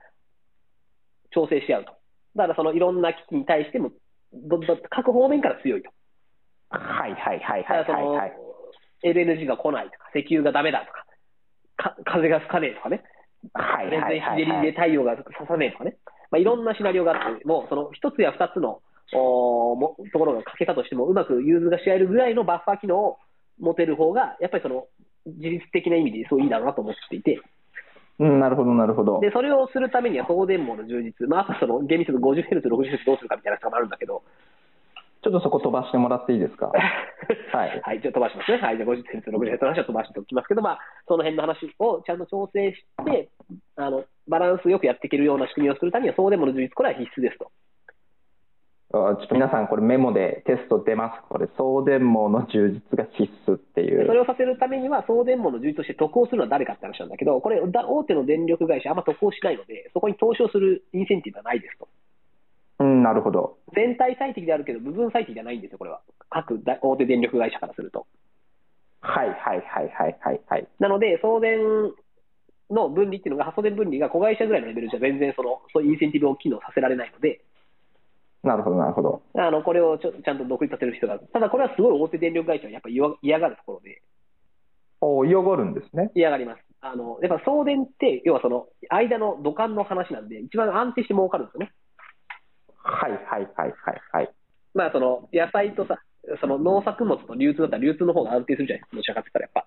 [1.30, 1.92] 調整し合うと。
[2.36, 3.90] だからそのいろんな機器に対しても、
[4.32, 5.90] どど各方面から強いと。
[6.70, 8.32] はいはいはいはいはいはい。
[9.04, 10.92] LNG が来ないとか、石油がダメだと
[11.82, 13.02] か、か風が吹かねえとかね、
[13.54, 14.72] はい全然はいはい日照りではい。
[14.72, 15.96] 太陽が差さねえとかね、
[16.30, 18.82] まあ、いろんなシナリオがあって、もうその一つや二つの
[19.14, 23.18] おーもところが欠けたとしても、うまく融通がし合えるぐらいのバッファー機能を
[23.58, 24.86] 持てる方が、やっぱりその
[25.36, 27.40] 自律的な意味でそういいだろうなと思っていて、
[28.18, 29.20] うん、なるほどなるほど。
[29.20, 34.22] でそれをするためには送電網の充実、まあ、あとはその厳密に 50Hz、60Hz どうするかみたいなのがあるんだけど、
[35.22, 36.70] ちょっとそこ飛ばしてもらっていいですか？
[37.52, 37.80] はい。
[37.82, 38.58] はい、じゃあ飛ばしますね。
[38.58, 43.28] はい、じゃあ 50Hz、60Hz の話は飛ばしておきますけど、まあ、その辺の話をちゃんと調整して、
[43.76, 47.50] あのバランスよくやっていけるような仕組みをするためには、送電網の充実、これは必須ですと。
[48.90, 51.28] あちょっと皆さん、これメモでテスト出ます。
[51.28, 54.06] これ、送電網の充実が必須っていう。
[54.06, 61.88] それをさせるためには、送電網の充実として得をするのは誰かって話なんだけど、これ、だ大手の電力会社、あんま得をしないので、そこに投資をするインセンティブはないですと。
[62.80, 63.58] うん、なるほど。
[63.74, 66.00] 全体最適であるけど、部分最適ではないんですよ、これは。
[66.30, 68.06] 各大大手電力会社からすると。
[69.00, 70.66] はいはいはいはいはいはい。
[70.78, 71.58] なので、送電
[72.70, 77.40] の分離っていうのが、発送電分離が子会社ぐらいのレベルじゃ全然その、そういうインセンティブを機能させられないので、
[78.42, 79.22] なるほどなるほど。
[79.34, 81.18] あのこれをちょちゃんと独立させる必要が。
[81.18, 84.02] ただ、これはすごい大手電力会社はやっぱり嫌がるところで、
[85.00, 86.10] お嫌がるんですね。
[86.14, 86.62] 嫌がります。
[86.80, 91.72] あのやっぱ送電って、要はその間の土管の話なんで、一番安定して儲かるんですよね。
[92.74, 94.30] はいはいはいはいはい。
[94.74, 95.98] まあ、その野菜とさ、
[96.40, 99.66] その農作物と流通だったら流通の方が安定するじゃないですか、どちらかって言ったらや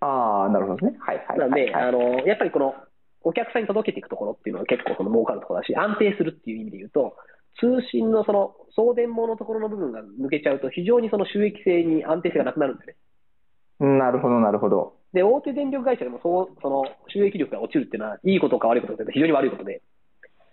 [0.00, 0.06] ぱ。
[0.06, 0.96] ああ、なるほどね。
[0.98, 1.88] はいはいなので、はいはい。
[1.88, 2.74] あのやっぱりこの
[3.22, 7.16] お客さんに届けていくところっていうのは結構その儲かるところだし、安定するっていう意味で言うと、
[7.60, 13.98] 通信のその送電網のところの部分が抜けちゃうと、非常にその収益性に安定性がなくなるんですね。
[13.98, 14.94] なるほどなるほど。
[15.12, 19.82] で、大手電力会社でもそうその収益力が落ちるっていうのは、いいことか悪いことかというと非常に悪いことで、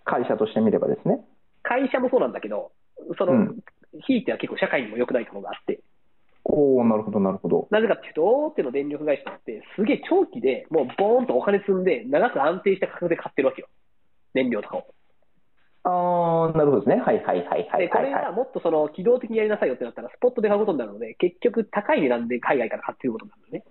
[0.04, 1.20] 会社として見ればですね。
[1.62, 2.72] 会社もそうなんだけど、
[3.18, 3.58] その、うん
[4.06, 5.80] ひいては結構社会にも良くないところがあって、
[6.44, 7.68] おおなるほどなるほど。
[7.70, 13.68] なぜかっていうと、大手の電力会社って、すげえ長期でもうボーンとお金積んで、長く安定した価格で買ってるわけよ、
[14.34, 14.84] 燃料とかを。
[15.84, 16.96] ああ、なるほどですね。
[16.96, 17.98] はいはいはいはいで、こ。
[17.98, 23.64] れがもっとその機動的にやりなさいよってなったら、スポットで買うことになるので、結局、高い値段で海外から買ってることになるのね。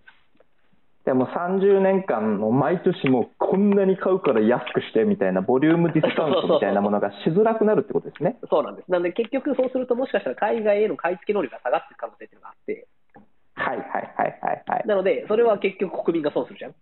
[1.05, 8.37] でも30年間の毎年もうこんなに買うから安くしてみたいなボリュームディスカウントみたいなものがしづらくなるってことですね。
[8.49, 8.91] そうなんです。
[8.91, 12.87] なんで、結局、そうすると、もしかしたら海外への買い付け能力が下がっていく可能性っていうのがあって、
[13.55, 14.87] はいはいはいはいはい。
[14.87, 16.75] なので、それは結局、国民が損するじゃん。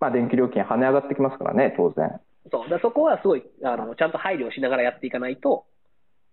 [0.00, 2.20] まあ電気料金跳ね上がってきますからね、当然。
[2.50, 5.66] そうだそこはすごいあのちゃんと配慮しながらやっていかないと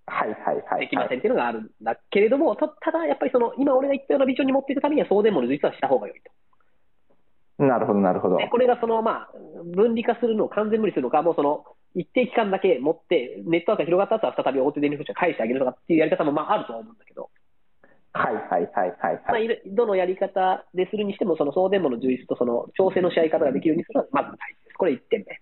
[0.07, 6.31] はいはいはい、できませんっていうのがあるんだけれども、たただやっぱりその今俺が言ったようなビジョンに持っていくためには送電網の実はした方が良いと。
[7.57, 8.37] なるほどなるほど。
[8.37, 9.29] でこれがその、まあ、
[9.73, 11.63] 分離化するのを完全無理するのか、もうその
[11.95, 17.29] 一定期間だけ持って、ネットワークが広がった後は再び大手電力会社に返してあげるとかっていうやり方もまああるとは思うんだけど、
[18.13, 19.45] はいはいはいはいまあ、はい。
[19.45, 24.77] いるどのやり方でするにしても、その送電網の充実とその調整のし合い方ができるようにするのはまず大事です。
[24.77, 25.39] これ1点目。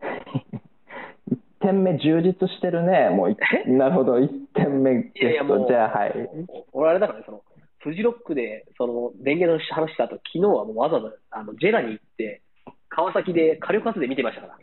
[0.00, 3.10] 1点目充実してるね。
[3.10, 3.36] もうい
[3.66, 5.20] なるほど、1点目ゲスト。
[5.20, 6.28] いやいやもうじゃあはい。
[6.72, 7.42] 俺あれだからね、その
[7.78, 12.42] フジロックでその電源の話した後、昨日はもうわざわざあのジェラに行って、
[12.88, 14.58] 川崎で火力発電見てましたから。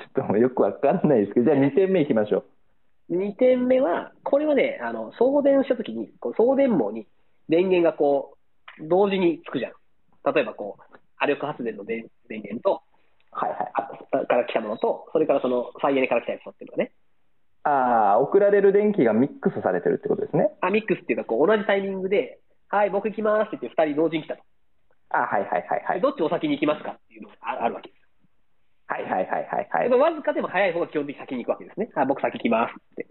[0.00, 2.44] ちょっともうよくわかんないですけど、じゃあ2点目いきましょ
[3.08, 3.16] う。
[3.16, 7.06] 2点目は、これはね、あの送電したときに、こう送電網に
[7.48, 8.36] 電源がこ
[8.80, 9.72] う同時につくじゃん。
[10.34, 12.82] 例えばこう、波力発電の電電源と、
[13.32, 13.72] はいはい。
[13.74, 16.92] あから来たものと、それからその再エネから来たやつとっていうのがね、
[17.62, 20.48] ああ、送られる電気がミックスされてるってことですね。
[20.60, 24.42] あミックスっていうかこう、同じタイミングで、はい、僕行きますって言って2人同時に来たと。
[25.10, 25.96] あはいはいはいはい。
[25.96, 28.00] でどっちお先に行きますかっていうのがああるわけです。
[28.86, 29.90] はいはいはいはいはい。
[29.90, 31.90] でわずかでも早い方が基本的に先に行くわけですね。
[31.96, 33.06] あ僕先行きますって。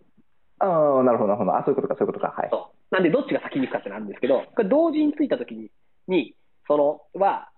[0.60, 1.56] ああ、なるほど、なるほど。
[1.56, 2.34] あ、そういうことか、そういうことか。
[2.36, 2.50] はい。
[2.52, 5.72] そうなんで、どっちが先に行くかってなるんですけど、これ同時についたときに、
[6.08, 6.36] に、
[6.68, 7.50] その、は、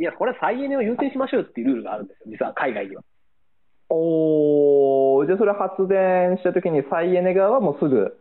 [0.00, 3.02] いや、これは再エネを優先しましょうっていうルールがあるんですよ、実は海外には。
[3.90, 8.16] おー、じゃあそれ発電したときに再エネ側はもうすぐ、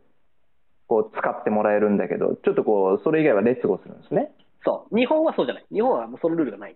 [0.88, 4.30] こう、使ってもらえるんだけど、ちょっとこう、それ以外は劣後するんですね。
[4.66, 4.98] そう。
[4.98, 5.66] 日本はそうじゃない。
[5.72, 6.76] 日本はもうそのルールがない。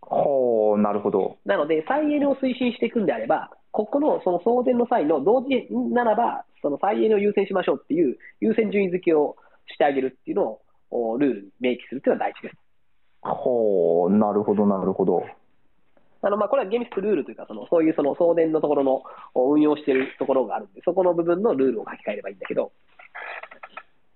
[0.00, 1.36] ほう、なるほど。
[1.44, 9.36] なので、再エネを推進していくんであれば、ここのその送電の際の同時ならば、その再エネを優先しましょうっていう優先順位付けを
[9.72, 10.60] してあげるっていうのを
[10.90, 12.65] おルールに明記するっていうのは大事です。
[13.34, 15.24] ほう、なるほど、なるほど。
[16.22, 19.02] あのまあこれは厳密ルールというか、そのそういうその送電のところの
[19.34, 22.72] お運用しているところがあるんで、そこの部分のルールを書き換えればいいんだけど、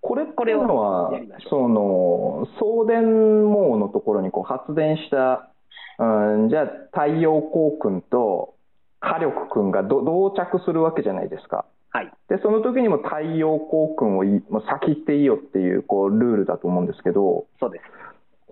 [0.00, 1.12] これこれは
[1.48, 5.50] その送電網のところにこう発電した、
[5.98, 8.54] うん、じゃあ太陽光君と
[9.00, 11.64] 火力君がど同着するわけじゃないですか。
[11.90, 12.12] はい。
[12.28, 17.84] でその時にも太陽光君をいもう先行っていいよっていうこうルールだと思うんですけど、そうです。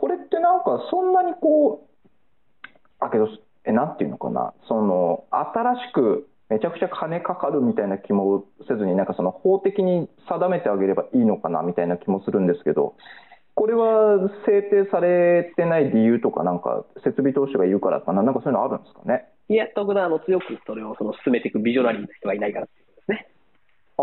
[0.00, 2.68] これってなんかそんなにこう
[3.00, 3.28] あけど
[3.64, 4.54] えなんていうのかな。
[4.66, 12.94] その新しくめちゃくちゃ金かかるみたいな気もせずになんかその法的に定めてあげればいいのかなみたいな気もするんですけど
[13.54, 18.22] これは制定されてない理由とかなんか設備投資がいるからかな。
[18.22, 19.28] なんかそういうのあるんですかね。
[19.48, 23.28] いや、特段あの強くそれをその進めていくビジョナリーの人はいないからっていうことですね。
[23.98, 24.02] あ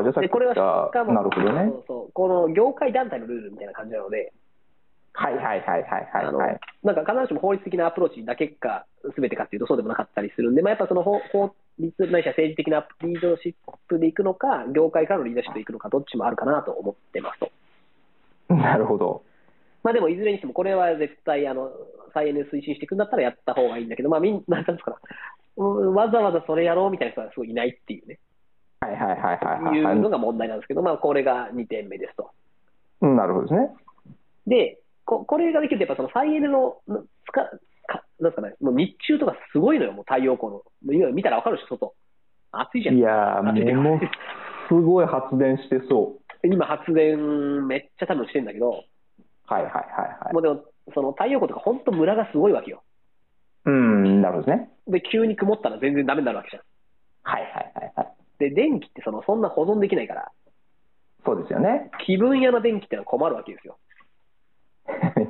[0.00, 1.68] あじゃあさっきでこれは言ったしかもなるほどね。
[1.70, 4.32] そうそうこの業界団体のルールみたいな感じなので、
[5.12, 6.60] はいはいはいはいはいはい。
[6.84, 17.50] なんか必ずしも法律的なアプローチだけか、すべてかっていうとそうでもなかったりするんで、まあ、やっぱその法法律ないしは政治的なリーダーシップでいくのか、業界からのリーダーシップでいくのか、どっちもあるかなと思ってますと。
[18.54, 19.22] なるほど。
[19.82, 21.70] まあでもいずれにしても、これは絶対あの
[22.14, 24.98] 再エネ推進していくんだったらやった方がいいんだけど、まあみん な、なんですか
[25.56, 28.18] わざわざそれやろうみたいな人はすごいいないっていうね、
[28.80, 29.98] はいはいはいはいはいい。
[29.98, 32.30] うのが問題なんですけど、まあこれが2点目ですと。
[33.00, 33.70] うんなるほどですね。
[34.46, 37.48] で、ここれができると、やっぱその再エネののつか
[37.86, 40.62] か、なんですかね、もう日中とかすごいのよ、もう太陽光の。
[40.92, 41.94] 今見たらわかるでしょ、外。
[42.52, 42.98] 暑いじゃん。
[42.98, 44.00] いやーもの
[44.68, 48.84] すごい発電してそう今発電めっちゃ多分してんだけど、
[49.46, 49.72] はいはいはい
[50.24, 52.82] はいもうでも、その太陽光とか本当ムラがすごいわけよ。
[53.64, 54.68] うん、なるほどね。
[54.88, 56.62] で、急に曇ったら全然ダメになるわけじゃん。
[57.22, 58.14] はいはいはいはい。
[58.40, 60.32] で、電気ってそのそんな保存できないから、
[61.24, 61.90] そうですよね。
[62.04, 63.78] 気分屋な電気ってのは困るわけですよ。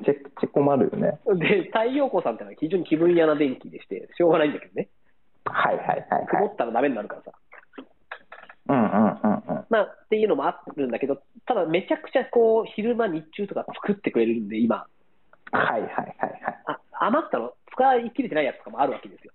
[0.09, 1.19] めちちゃ困るよね。
[1.37, 4.89] で、太陽光さんってのは非常に気分屋な電気でして、しょうがないんだけどね。
[5.45, 6.27] はいはいはいはい。
[6.29, 7.33] 曇ったらダメになるからさ。
[8.69, 9.67] うんうんうんうん。
[9.71, 14.87] まあ、っていうのもあるんだけど、ただめちゃくちゃこう、昼間、日中とか作ってくれるんで、今、
[15.53, 19.33] はいはいはいはあ余ったの、使い切れてないやつとかもあるわけですよ。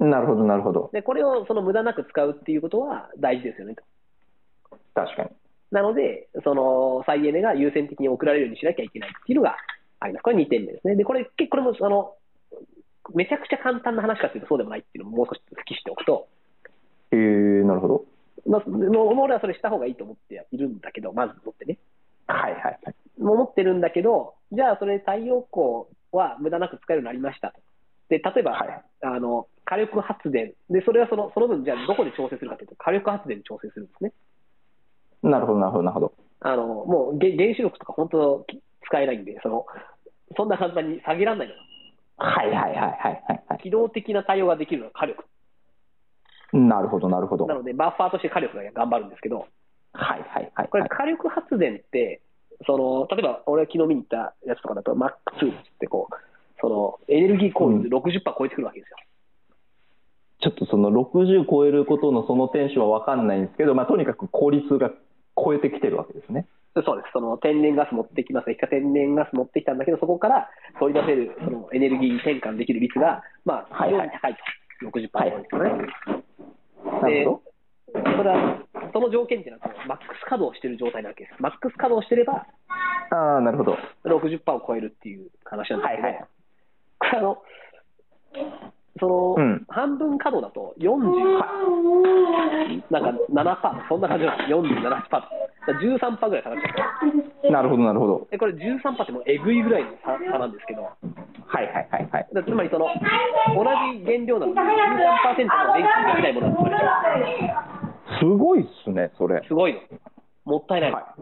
[0.00, 0.04] い。
[0.04, 0.90] なるほどなるほど。
[0.92, 3.82] で、これをその無駄なく使うっていうことは大事ですよねと。
[4.94, 5.30] 確かに。
[5.72, 9.56] なので、その再エネが優先的に送られるようにしなきゃいけないっていうのが
[10.00, 10.22] あります。
[10.22, 10.96] これ2点目ですね。
[10.96, 12.14] で、これ、結構これもあの、
[13.14, 16.28] めちゃくちゃ簡単な話かっていうとそうでもないっていうのももう少し突きしておくと、
[17.10, 18.04] えー、なるほど。
[18.46, 21.78] まあ、俺はそれした方がいいと思っているんだけど、まず思ってね。
[22.26, 22.94] はいはいはい。
[23.20, 27.60] 思ってるんだけど、じゃあそれ太陽光は無駄なく使えるようになりましたと。
[28.08, 30.52] で、例えば、はいあの、火力発電。
[30.70, 34.12] で、それはその、その分、じゃあどこで調整するかというと、火力発電で調整するんですね。
[35.22, 36.12] なるほどなるほどなるほど。
[36.40, 38.46] あの、もうげ原子力とか本当
[38.84, 39.66] 使えないんで、その、
[40.36, 41.60] そんな簡単に下げられないのよ。
[42.18, 45.24] はいはいはいはいはいは機動的な対応ができるのは火力。
[46.52, 46.58] い。
[46.58, 47.44] なるほどなるほど。
[47.46, 49.46] はいなので、バッファーとして火力が頑張るんですけど、
[49.92, 50.68] はいはいはい。
[50.68, 52.20] これ火力発電って、
[52.66, 56.14] その、例えば俺昨日見に行ったやつとかだと、マックスってこう、
[56.60, 58.96] その、エネルギー効率60%超えてくるわけですよ。
[60.40, 64.90] ちょっとその60超えることのそのテンションは分かんないんですけど、まあ、とにかく効率が
[65.36, 66.46] 超えてきてるわけですね。
[66.74, 67.12] そうです。
[67.12, 68.50] その天然ガス持ってきます。
[68.50, 70.48] 液化天然ガス持ってきたんだけど、そこから
[70.80, 74.40] 取り出せるそのエネルギー転換できる率が、まあ、非常に高いと。
[74.82, 75.70] 60%超えですよね。
[77.02, 77.42] なるほ
[77.92, 78.02] ど。
[78.16, 78.58] それは、
[78.92, 81.36] その条件っていうのは、マックス稼働してる状態なわけです。
[81.42, 82.46] マックス稼働してれば、
[83.10, 83.76] ああ、なるほど。
[84.04, 86.24] 60%を超えるっていう話なんですけど、はいはい
[86.98, 87.42] これあの、
[89.02, 90.94] その、うん半分稼働だと40、
[92.90, 94.50] なんか7%、そんな感じなんです。
[94.54, 94.62] 47%。
[94.86, 95.26] だか
[95.66, 97.50] ら13%ぐらい下がっちゃう。
[97.50, 98.28] なるほどなるほど。
[98.30, 100.90] で、これ13%ってもうえぐいぐらいの差差なんですけど、は
[101.62, 102.28] いはいはいはい。
[102.32, 102.86] だつまりその、
[103.56, 104.62] 同じ原料なのに13%
[105.34, 109.36] の電気ができないものが生まれちゃすごいっすね、それ。
[109.42, 109.44] う。
[109.48, 109.80] すごいの。
[110.44, 110.96] もったいないの。
[110.96, 111.14] はい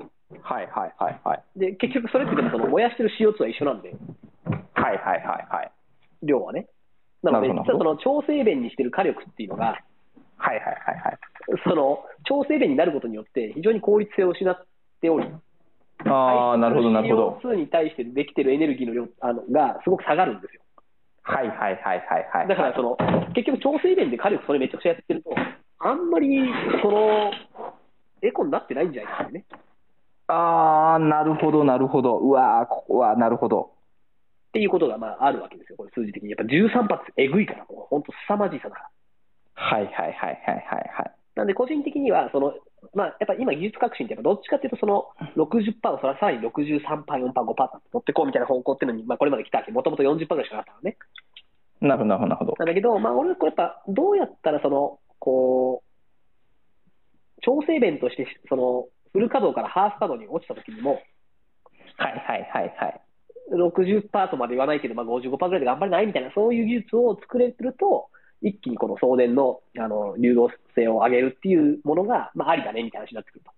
[0.42, 1.42] はいはいはいはい。
[1.58, 3.94] で、結局それってでもその燃やしてる CO2 は一緒なんで、
[4.74, 5.72] はいはいはいはい。
[6.22, 6.66] 量はね。
[7.22, 9.76] なので、実はその調整弁にしてる火力っていうのが、
[10.36, 11.18] はいはいはいはい。
[11.64, 14.56] その調整弁になることによって非常に効率性を失っ
[15.00, 15.26] ており、
[16.06, 17.40] ああ、なるほど、なるほど。
[17.42, 20.60] CO2 に対してできてるエネルギーの量あのがすごく下がるんですよ。
[21.22, 22.48] はいはいはいはいはい。
[22.48, 22.96] だからその、
[23.34, 25.30] 結局調整弁で火力それめちゃくちゃやってると、
[25.78, 26.42] あんまり
[26.82, 27.30] その
[28.22, 29.44] エコになってないんじゃないですかね。
[30.28, 32.18] ああ、なるほど、なるほど。
[32.18, 33.72] うわーここは、なるほど。
[34.50, 36.30] っていうことがまああるわけですよ、これ数字的に。
[36.30, 38.90] やっぱ13発えぐいから、もう本当凄まじさだから。
[39.54, 41.14] はいはいはいはいはいはい。
[41.36, 42.54] なんで個人的には、その、
[42.92, 50.96] まあ、やっぱ今技術革新ってやっぱどっちかっていうと、その60%をそれはさらに63%、4%、5%って持ってこうみたいな方向っていうのに、まあこれまで来たわけ、もともと40%ぐらいしかなかったのね。
[51.80, 52.54] なるほど、なるほど、なるほど。
[52.58, 61.00] なんだけど、まあ俺はこうやっぱどうやったらその、こう、調整弁として、その、フル稼働からハーフ稼働に落ちた時にも、
[61.96, 63.00] はいはいはいはい。
[63.50, 68.08] 60%とまで言わないけど、まあ、55%ぐらいで頑張れないみたいな、そういう技術を作れると、
[68.42, 73.50] 一気にこの送電のあの流動性を上げるっていうものが、まあ、ありだねみたいな話になってくると。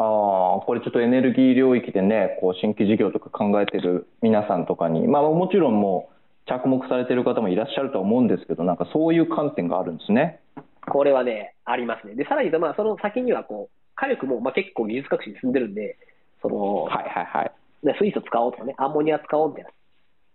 [0.00, 6.08] ああ、これちょっとエネルギー領域でね、こう新規事業とか考えてる皆さんとかに、まあもちろんも
[6.46, 10.40] う着目されてる方もいらっしゃるとは思うんですけど、なんかそういう観点があるんですね。
[10.88, 12.14] これはね、ありますね。
[12.14, 15.98] で、さらにまあ、その先にはこう、火力もまあ結構技術革新進んでるんで、
[16.40, 17.52] その、はいはいはい。
[17.82, 19.70] ね水素使おうとかね、アンモニア使おうみたいな。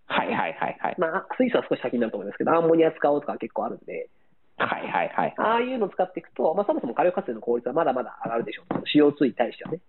[0.05, 0.95] はいはいはいはい。
[0.97, 4.09] まあ、水素は少し先になると思いますけど、アンモニア使おうとか結構あるんで、
[4.57, 5.33] はいはいはい。
[5.37, 8.73] ああいうのを使っていくと、まあ、そもそも火力発電の効率はまだまだ上がるでしょう。
[8.95, 9.79] CO2 に対してはね。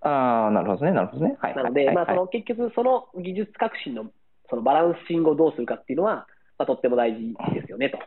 [0.00, 1.36] ああ、なるほどね、なるほどね。
[1.40, 4.06] はいはいなので、はいまあ、その結局、その技術革新の
[4.50, 6.26] そのバランシングをどうするかっていうのは、
[6.58, 7.98] まあ、とっても大事ですよねと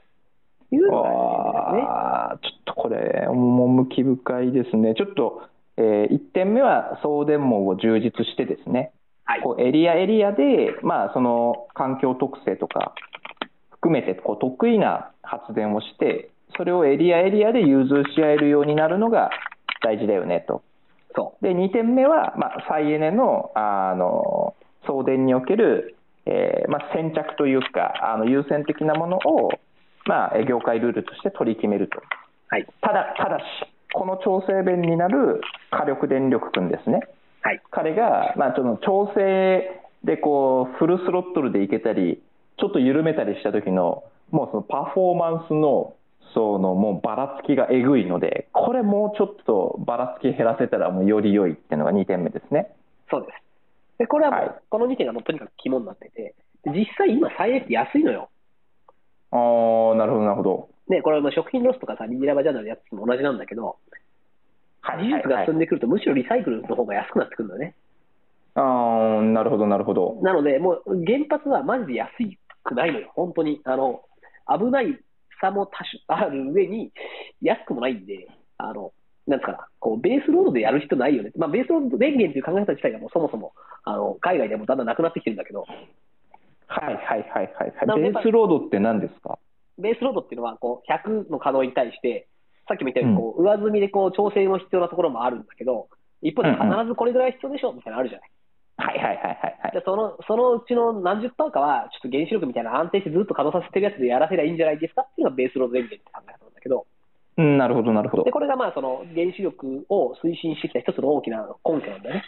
[0.75, 1.81] いうのがね。
[1.81, 4.93] ああ、ちょっとこれ、趣深いですね。
[4.95, 5.41] ちょっと、
[5.77, 8.91] え1点目は送電網を充実してですね、
[9.25, 12.93] はいこうエリアエリアで、まあ、その環境特性とか
[13.71, 19.31] 含めてこう得意な発電をして、それをエリアエリアで融通し合えるようになるのが
[19.83, 20.63] 大事だよねと。
[21.15, 24.55] そで2点目は、まあ、再エネのあの
[24.85, 25.95] 送電における、
[26.25, 29.49] えーまあ、先着というかあの優先的なものを、
[30.05, 32.01] まあ、業界ルールとして取り決めると。
[32.49, 32.67] はい。
[32.81, 33.43] ただただし、
[33.95, 35.39] この調整弁になる
[35.71, 36.99] 火力電力君ですね。
[37.41, 37.61] はい。
[37.71, 42.21] 彼が、まあ、その調整でこうフルスロットルでいけたり、
[42.59, 45.95] ちょっと緩めたりした時の、もうそのパフォーマンスの
[46.33, 52.75] そのもうばらつきがえぐいので、これもうちょっとばらつき減らせたらもうより良いっていうのが2点目ですね。
[53.09, 53.33] そうです。
[53.99, 56.35] で、これはもう、はいこの2点がもうとにかく肝になってて、
[56.65, 58.29] で実際今、再エネって安いのよ。
[59.31, 59.37] あ
[59.93, 60.74] あ、なるほど、なるほど。
[60.87, 63.77] ね、これはまあ食品ロスとかさ、リニラバジャーナルのやつも同じなんだけど、はい
[65.01, 67.75] 技術が進んでくると、むしろリサイクルの方が安くなってくるんだよね。
[68.53, 70.19] ああ、なるほど、なるほど。
[70.21, 72.11] なので、もう原発はマジで安
[72.63, 73.61] くないのよ、本当に。
[73.63, 74.03] あの、
[74.47, 74.99] 危ない
[75.41, 76.91] 差も多種ある上に、
[77.41, 78.27] 安くもないんで、
[78.59, 78.93] あの、
[79.25, 81.31] なんですかな、こう、ベースロードでやる人ないよね。
[81.35, 83.53] まあ、ベースロード電源っていう考え方自体がもうそもそも、
[83.85, 85.65] あの、海外でもだんだんなくなってきてるんだけど、
[86.67, 87.53] はいはいはいはい
[87.87, 88.01] はい。
[88.01, 89.39] ベースロードって何ですか？
[89.77, 92.27] ベースロードっていうのは、こう、100の可能に対して、
[92.67, 95.87] さっきも言ったように、こう、上積みでこう、調整の必要なところもあるんだけど、
[96.21, 98.31] 一方で必ずこれぐらい必要でしょみたいなのあるじゃない。
[98.77, 99.71] はいはいはいはいはい。
[99.71, 106.85] でそのそのうちの何十パーかは、ちょっと原子力みたいな安定してずっと稼働させてるやつでやらせりゃいいんじゃないですかっていうのがベースロード電源って考え方なんだけど、
[107.37, 108.31] うん、なるほど、なるほどで。
[108.31, 112.23] これがまあその原子力を推進してきた一つの大きな根拠なんだよね。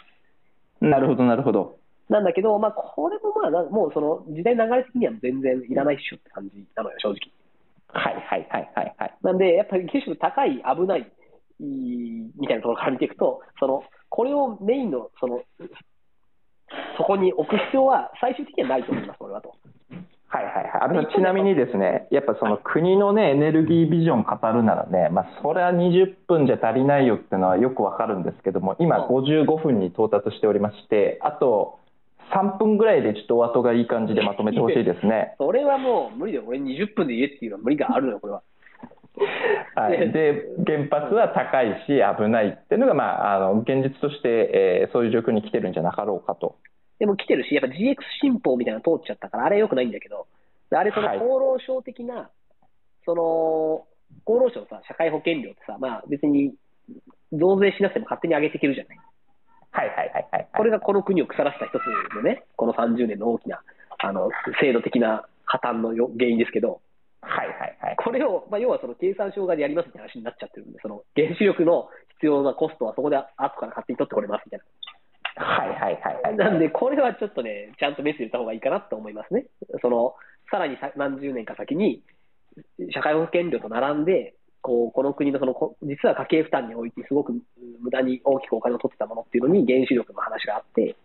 [0.80, 1.76] なるほど、なるほど。
[2.08, 7.18] なんだけど、まあ、これもまあな、もうその時代の流れ的には全然いらないっしょって感じなのよ、正直。
[7.88, 9.14] はいはいはいはいはい。
[9.22, 11.10] なんで、やっぱり原子力高い、危ない、
[11.60, 15.42] みたいなところから見ていくと、その、これをメインの、その、
[16.96, 19.54] そこに置く必要は最終的にはないと思います、これはと。
[20.30, 20.64] はいはいはい。
[20.82, 31.77] あのちなみにですね、やっぱその国のね、エネルギービジョン語るならね、まあ、それは20分じゃ足りないよっていうのはよくわかるんですけども、今55分に到達しておりまして、あと
[32.32, 35.34] 3分ぐらいでちょっとお後がいい感じでまとめてほしいですね。
[35.38, 36.44] それはもう無理だよ。
[36.46, 38.42] 俺20分で言えっていうのは無理があるのよ、これは。
[39.74, 46.56] はい、 で、原発は高いし危ないっていうのが、まあ、あの現実として、えーそういう状況に来てるんじゃなかろうかと。
[46.98, 50.26] でも来てるし、やっぱ GX 新法みたいなの通っちゃったから、あれ良くないんだけど、
[50.70, 52.30] であれそのはい厚労省的な、
[53.04, 53.86] その、
[54.26, 56.54] 厚労省のさ、社会保険料ってさ、まあ別に
[57.32, 58.98] 増税しなくても勝手に上げていけるじゃない。
[59.78, 60.48] はいはいはいはい、はい。
[60.56, 63.62] これがこの国を腐らせた一つのね、この30年の大きな、
[64.02, 64.28] あの、
[64.60, 66.80] 制度的な破綻のよ原因ですけど、
[67.22, 67.96] はいはいはい。
[67.96, 74.60] これを、まあ、要はその経産省側でやりますみたいな話になっちゃってるんで、その原子力の必要なコストはそこで後から勝手に取ってこれますみたい
[75.36, 76.46] はいはいはいはな。
[76.46, 76.50] い。
[76.50, 79.46] なんで、これはちょっとね、ちゃんとメス入れた方がいいかなと思いますね。
[79.82, 80.14] その、
[80.50, 82.02] さらにさ何十年か先に、
[82.90, 87.32] 社会保険料と並んで、こうこの国のそのこ実は家計負担においてすごく
[87.80, 90.96] 無駄に大きくお金を取ってたものっていうのに原子力の話があって、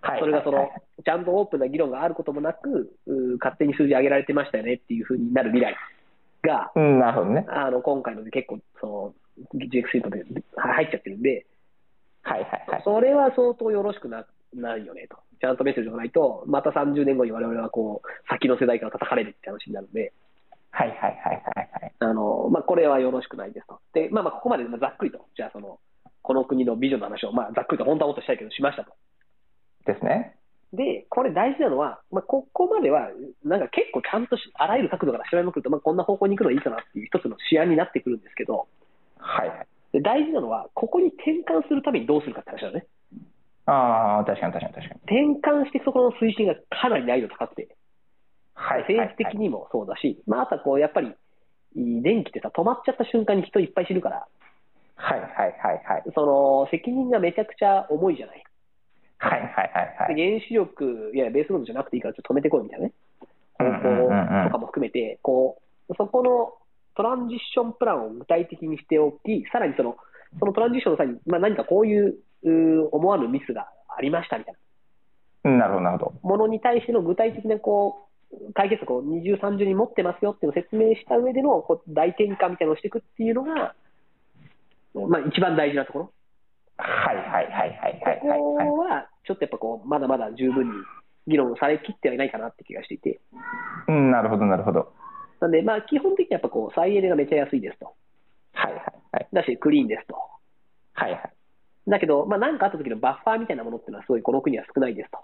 [0.00, 0.20] はい。
[0.20, 0.68] それがその、
[1.04, 5.74] ちゃんとオープンな議論があることもなく、う勝手に数字上げられてましたよねっていうふうになる未来
[6.42, 7.46] が、うん、なるほどね。
[7.48, 9.14] あの今回ので結構その、
[9.54, 10.24] GX シートで
[10.56, 11.46] 入っちゃってるんで、
[12.22, 12.82] はいはいはい。
[12.84, 20.12] それは相当よろしくなないよねと、ちゃんとメッセージがないと、また30年後に我々はこう先の世代から叩かれるって話になるんで、
[20.76, 21.92] はいはいはいはいはい。
[21.98, 23.80] あのまあ、これはよろしくないですと。
[23.94, 25.80] で、まあ、まあここまでざっくりと、じゃあその、
[26.20, 28.92] この国のビジョンの話を、まあ、ざっくりと本当はもっとしたいけど、しましたと。
[29.86, 30.36] ですね。
[30.74, 33.08] で、これ大事なのは、まあ、ここまでは、
[33.44, 38.66] なんか結構ちゃんとしあらゆる角度から調べまくると、まあ、こんな方向に行くのがいいかなっていう一つの試案になってくるんですけど、
[39.16, 39.66] はいはい。
[39.92, 42.86] で大事なのは、ここに転換するためにどうするかって話なのね。
[43.64, 45.38] ああ、確かに確かに確かに。
[45.38, 47.68] 転換してそこの推進がかなり難易度高くて、
[48.56, 51.14] はい政治的にもそうだし、まあ、あとはこう、やっぱり、
[51.76, 54.26] 電気ってさ、止まっちゃった瞬間に人いっぱい死ぬから、
[54.96, 55.30] はいはい
[55.60, 56.04] はいはい。
[56.14, 58.42] その責任がめちゃくちゃ重いじゃない。
[59.18, 60.14] はいはいはいはい。
[60.14, 62.92] で原子力、いや、ベースロードじゃなくていいから、ちょっと止めてこいみたいなね、
[63.58, 66.54] 方法とかも含めて、こう、そこの
[66.96, 69.96] トランジッションプランを具体的にしておき、さらにその、
[70.40, 72.16] そのトランジッションの際に、まあ、何かこういう
[72.90, 74.54] 思わぬミスがありましたみたい
[75.44, 76.12] うんなるほどなるほど。
[76.12, 78.15] なものに対しての具体的なこう
[78.54, 83.74] 解決策を二重三重に持ってますよっていうのを説明した上でのこう大転換みたいなのをしていくっていうのが、
[84.94, 86.12] まあ、一番大事なところ。
[86.78, 88.68] はいはいはいはいはいこはいはい。
[88.68, 90.72] こは、ちょっとやっぱこう、まだまだ十分に
[91.26, 93.20] 議論されきってはいないかなって気がしていて。
[93.88, 94.92] うん、なるほどなるほど。
[95.40, 97.94] なんで、まあ、基本的にはやっぱこう、再エネがめっちゃ安いですと。
[98.52, 99.28] はいはいはい。
[99.32, 100.16] だし、クリーンですと。
[100.94, 101.32] はいはい。
[101.88, 105.18] だけど、まあ、なんかあった時のバッファーみたいなものっていうのは、すごいこの国は少ないですと。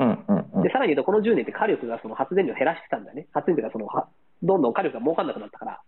[0.00, 0.70] うんうんうんで、。
[0.70, 3.26] さらに言うと、この10年って火力がその発電量を減らしてたんだよね。
[3.32, 4.08] 発電量がその、は
[4.42, 5.80] どんどん火力が儲かんなくなったから、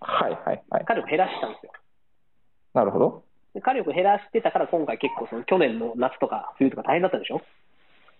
[0.00, 0.84] はいはいはい。
[0.84, 1.72] 火力減らしたんですよ。
[2.74, 3.24] なるほど。
[3.54, 7.40] で火力減らしてたから、今回結構、その去年の夏とか冬とか大変だったでしょ？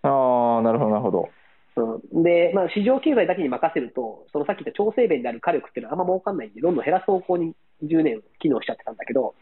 [0.02, 1.28] ああ、なるほどなるほど。
[1.76, 9.34] うん、で、まあ、市場経済だけに任せると、そのさっき言った調整弁である火力っていうのはあんま儲かんないんで、どんどん減らす方向に10年機能しちゃってたんだけど、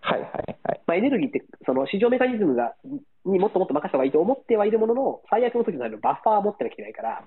[0.00, 0.30] はいはい
[0.64, 0.80] はい。
[0.86, 2.74] まあ、エネルギーってその市場メカニズムが
[3.26, 7.22] にもっともっと任せた方がいいと思ってはいるものの、最悪の時のためのバッファーを持ってなきゃいけないから、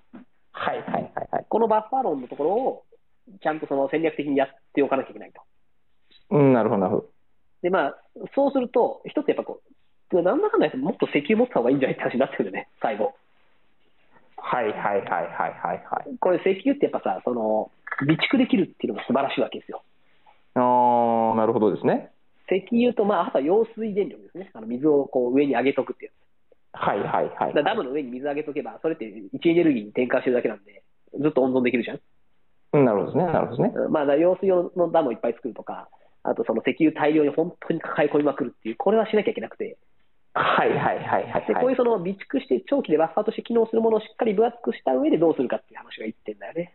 [0.51, 1.45] はいはいはいはい。
[1.47, 2.83] このバッファー論のところを
[3.41, 5.41] ちゃんとその戦略的にやっておかなきゃいけないと。
[6.31, 7.09] うん、なるほどなるほど。
[7.61, 7.95] で、まあ、
[8.35, 9.61] そうすると、一つやっぱこ
[10.11, 13.13] う、なんだかんだもっと石油持ってた方がいいんじゃないって話になってくるよね、最後。
[14.37, 16.17] はいはいはいはいはいはい。
[16.19, 17.69] これ石油ってやっぱさ、その、
[17.99, 19.83] 備蓄できるっていうのが素晴らしいわけですよ。
[20.55, 22.11] ああ、なるほどですね。
[22.51, 24.51] 石油と、まあ、あとは揚水電力ですね。
[24.53, 26.11] あの水をこう上に上げとくっていう。
[26.73, 27.63] はいはいはい。
[27.63, 30.83] ダムの上に水上げとけば、それって位置エネルギーに転換してるだけなんで、
[31.19, 31.99] ずっと温存できるじゃん。
[32.73, 33.33] うんなるほどですね。
[33.33, 33.71] なるほどね。
[33.73, 35.89] うんまあ、揚水用のダムをいっぱい作るとか、
[36.23, 39.77] あとその石油大量に本当に抱え込みまくるっていう、これはしなきゃいけなくて、
[40.33, 41.73] はいはいはいはいでこうはいい。
[41.73, 46.73] うその備蓄して長期でバッファーとして機能するものをしっかり分厚くした上でどうするかっていう話が言ってんだよね。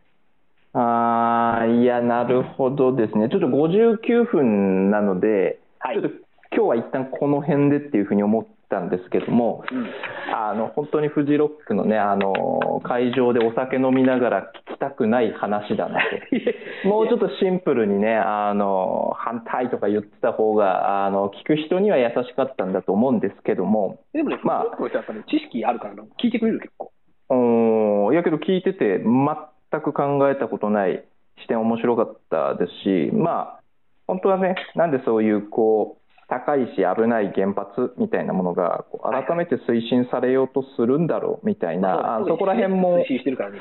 [0.75, 3.29] ああ、いや、なるほどですね。
[3.29, 6.01] ちょっと59分なので、はい。
[6.01, 6.16] ちょっと
[6.57, 9.87] 今日は一旦この辺でっていうふうに思ったんですけども、うん。
[10.35, 16.09] あの本当にフジロックのね、あの会場でお酒飲みながら聞きたくない話だなと。
[16.89, 24.64] もうちょっとシンプルにね、あの反対とか言ってた方があの聞く人には優しかったんだと思うんですけども、でもね、まあ。
[24.80, 26.93] まあ、やっぱね、知識あるからな、聞いてくれる結構。
[27.28, 28.12] うーん。
[28.14, 31.05] いやけど聞いてて全く考えたことない
[31.43, 33.64] 視点面白かったですし、まあ
[34.07, 43.59] 本当はね、なんでそういうこう高いし危ない原発みたいなものが改めて推進されようとするんだろうみたいな、あそこら辺も推進してるからね。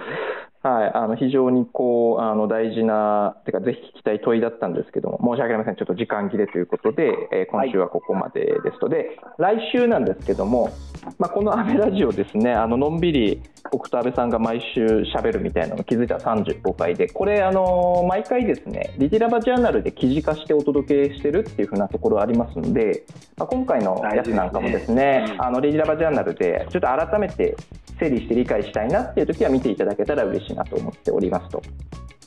[0.64, 10.72] はい、あの非常にこうあの大事な、てか、ぜひ聞きたい問いだったんですけども、申し訳ありません、ちょっと時間切れということで、えー今週はここまでですと、で来週なんですけども、
[11.20, 13.42] まあ、この安倍ラジオですね、あののんびり
[13.74, 23.04] 僕と安倍さんが毎週しゃべるみたいなの気づいたら35回で、これ、あの毎回ですね、リティラバジャーナルで記事化してお届けしてるっていうふうなところありますので、
[23.36, 27.58] まあ、今回のやつなんかもですね、すねうんあのリティラバジャーナルでちょっと改めて
[28.00, 31.62] 整理して理解したいなっていう時は見ていただけたら嬉しいなと思っておりますと。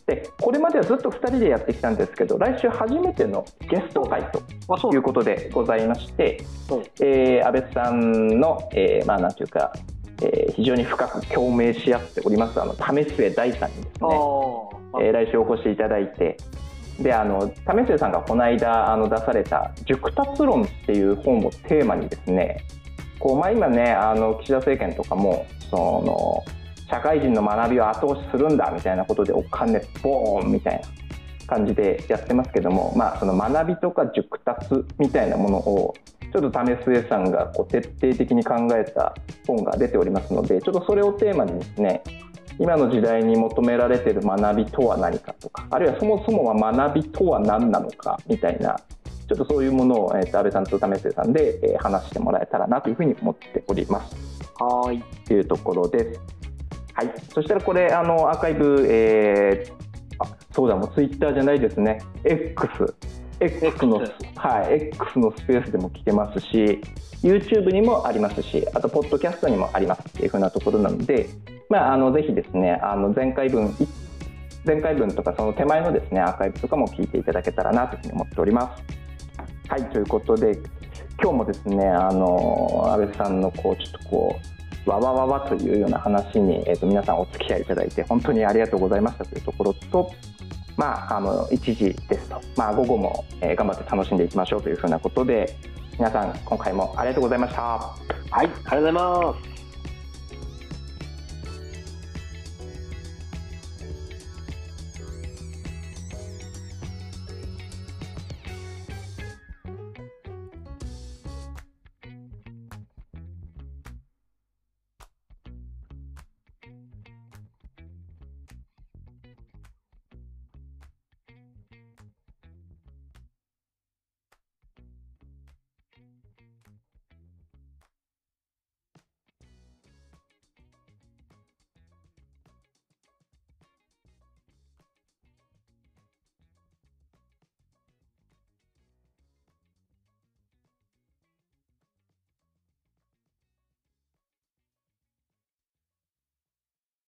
[0.06, 4.40] でこれまではずっと2人でやってきたんですけど来週初めてのゲスト会と
[4.94, 6.76] いうことでございまして、う。
[6.76, 9.72] んえー安倍さんの、えーまあなんていうか、
[10.22, 16.36] えー非常に深く共鳴し合っておりますあの為末大さんにですあね、ーえー来週お越しいただいて。
[17.00, 22.64] であの為末さんがこの間あの出された「熟達論」っていう本をテーマにですね
[23.18, 26.42] こう、まあ、今ねあの岸田政権とかもその
[26.88, 30.86] 社会人の学びを後押しするんだみたいなことでお金ボーンみたいな
[31.46, 35.94] 感じでやってますけども、まあ、その学びとか熟達みたいなものを
[36.32, 39.14] ちょっと為末さんがこう徹底的に考えた
[39.46, 42.02] 本が出ておりますのでちょっとそれをテーマにですね
[42.58, 48.76] 今の時代に求められている学びとは何かとかあるいはそもそもは学びとは何なのかみたいな
[49.28, 54.16] ちょっとそういうものを、えー、と安倍さんと為末さんで、えー、話してもらえたらなというふうに思っております。
[54.58, 56.35] はいというところです。
[56.96, 59.72] はい、そしたらこれあのアーカイブ、えー、
[60.18, 62.00] あそうだもうツイッターじゃないですね。
[62.24, 62.94] X
[63.38, 64.02] X の、
[64.36, 66.80] はい、X のスペースでも聞けますし
[67.22, 71.28] YouTube にもありますしあとポッドキャストにもありますっていうふうなところなので、
[71.68, 73.74] まあ、あのぜひですねあの前回分
[74.64, 78.82] 前回分とかその手前のですねアーカイブとかも聞いていただけたらなというふうに思っております。
[79.68, 79.84] はい。
[79.90, 80.58] ということで
[81.22, 84.55] 今日もですねあの安倍さんのこうちょっとこう
[84.86, 90.10] わわわわというような話に、えー、と皆さんお付き合いいただいて本当にありがとうございましたというところと
[90.76, 95.56] まあ、あの1時ですと、まあ、午後も、えー、頑張って楽しんでいきましょうというふうなことで
[95.98, 97.62] 皆さん今回もありがとうございました。
[97.62, 97.96] はい
[98.30, 99.55] ありがとうございます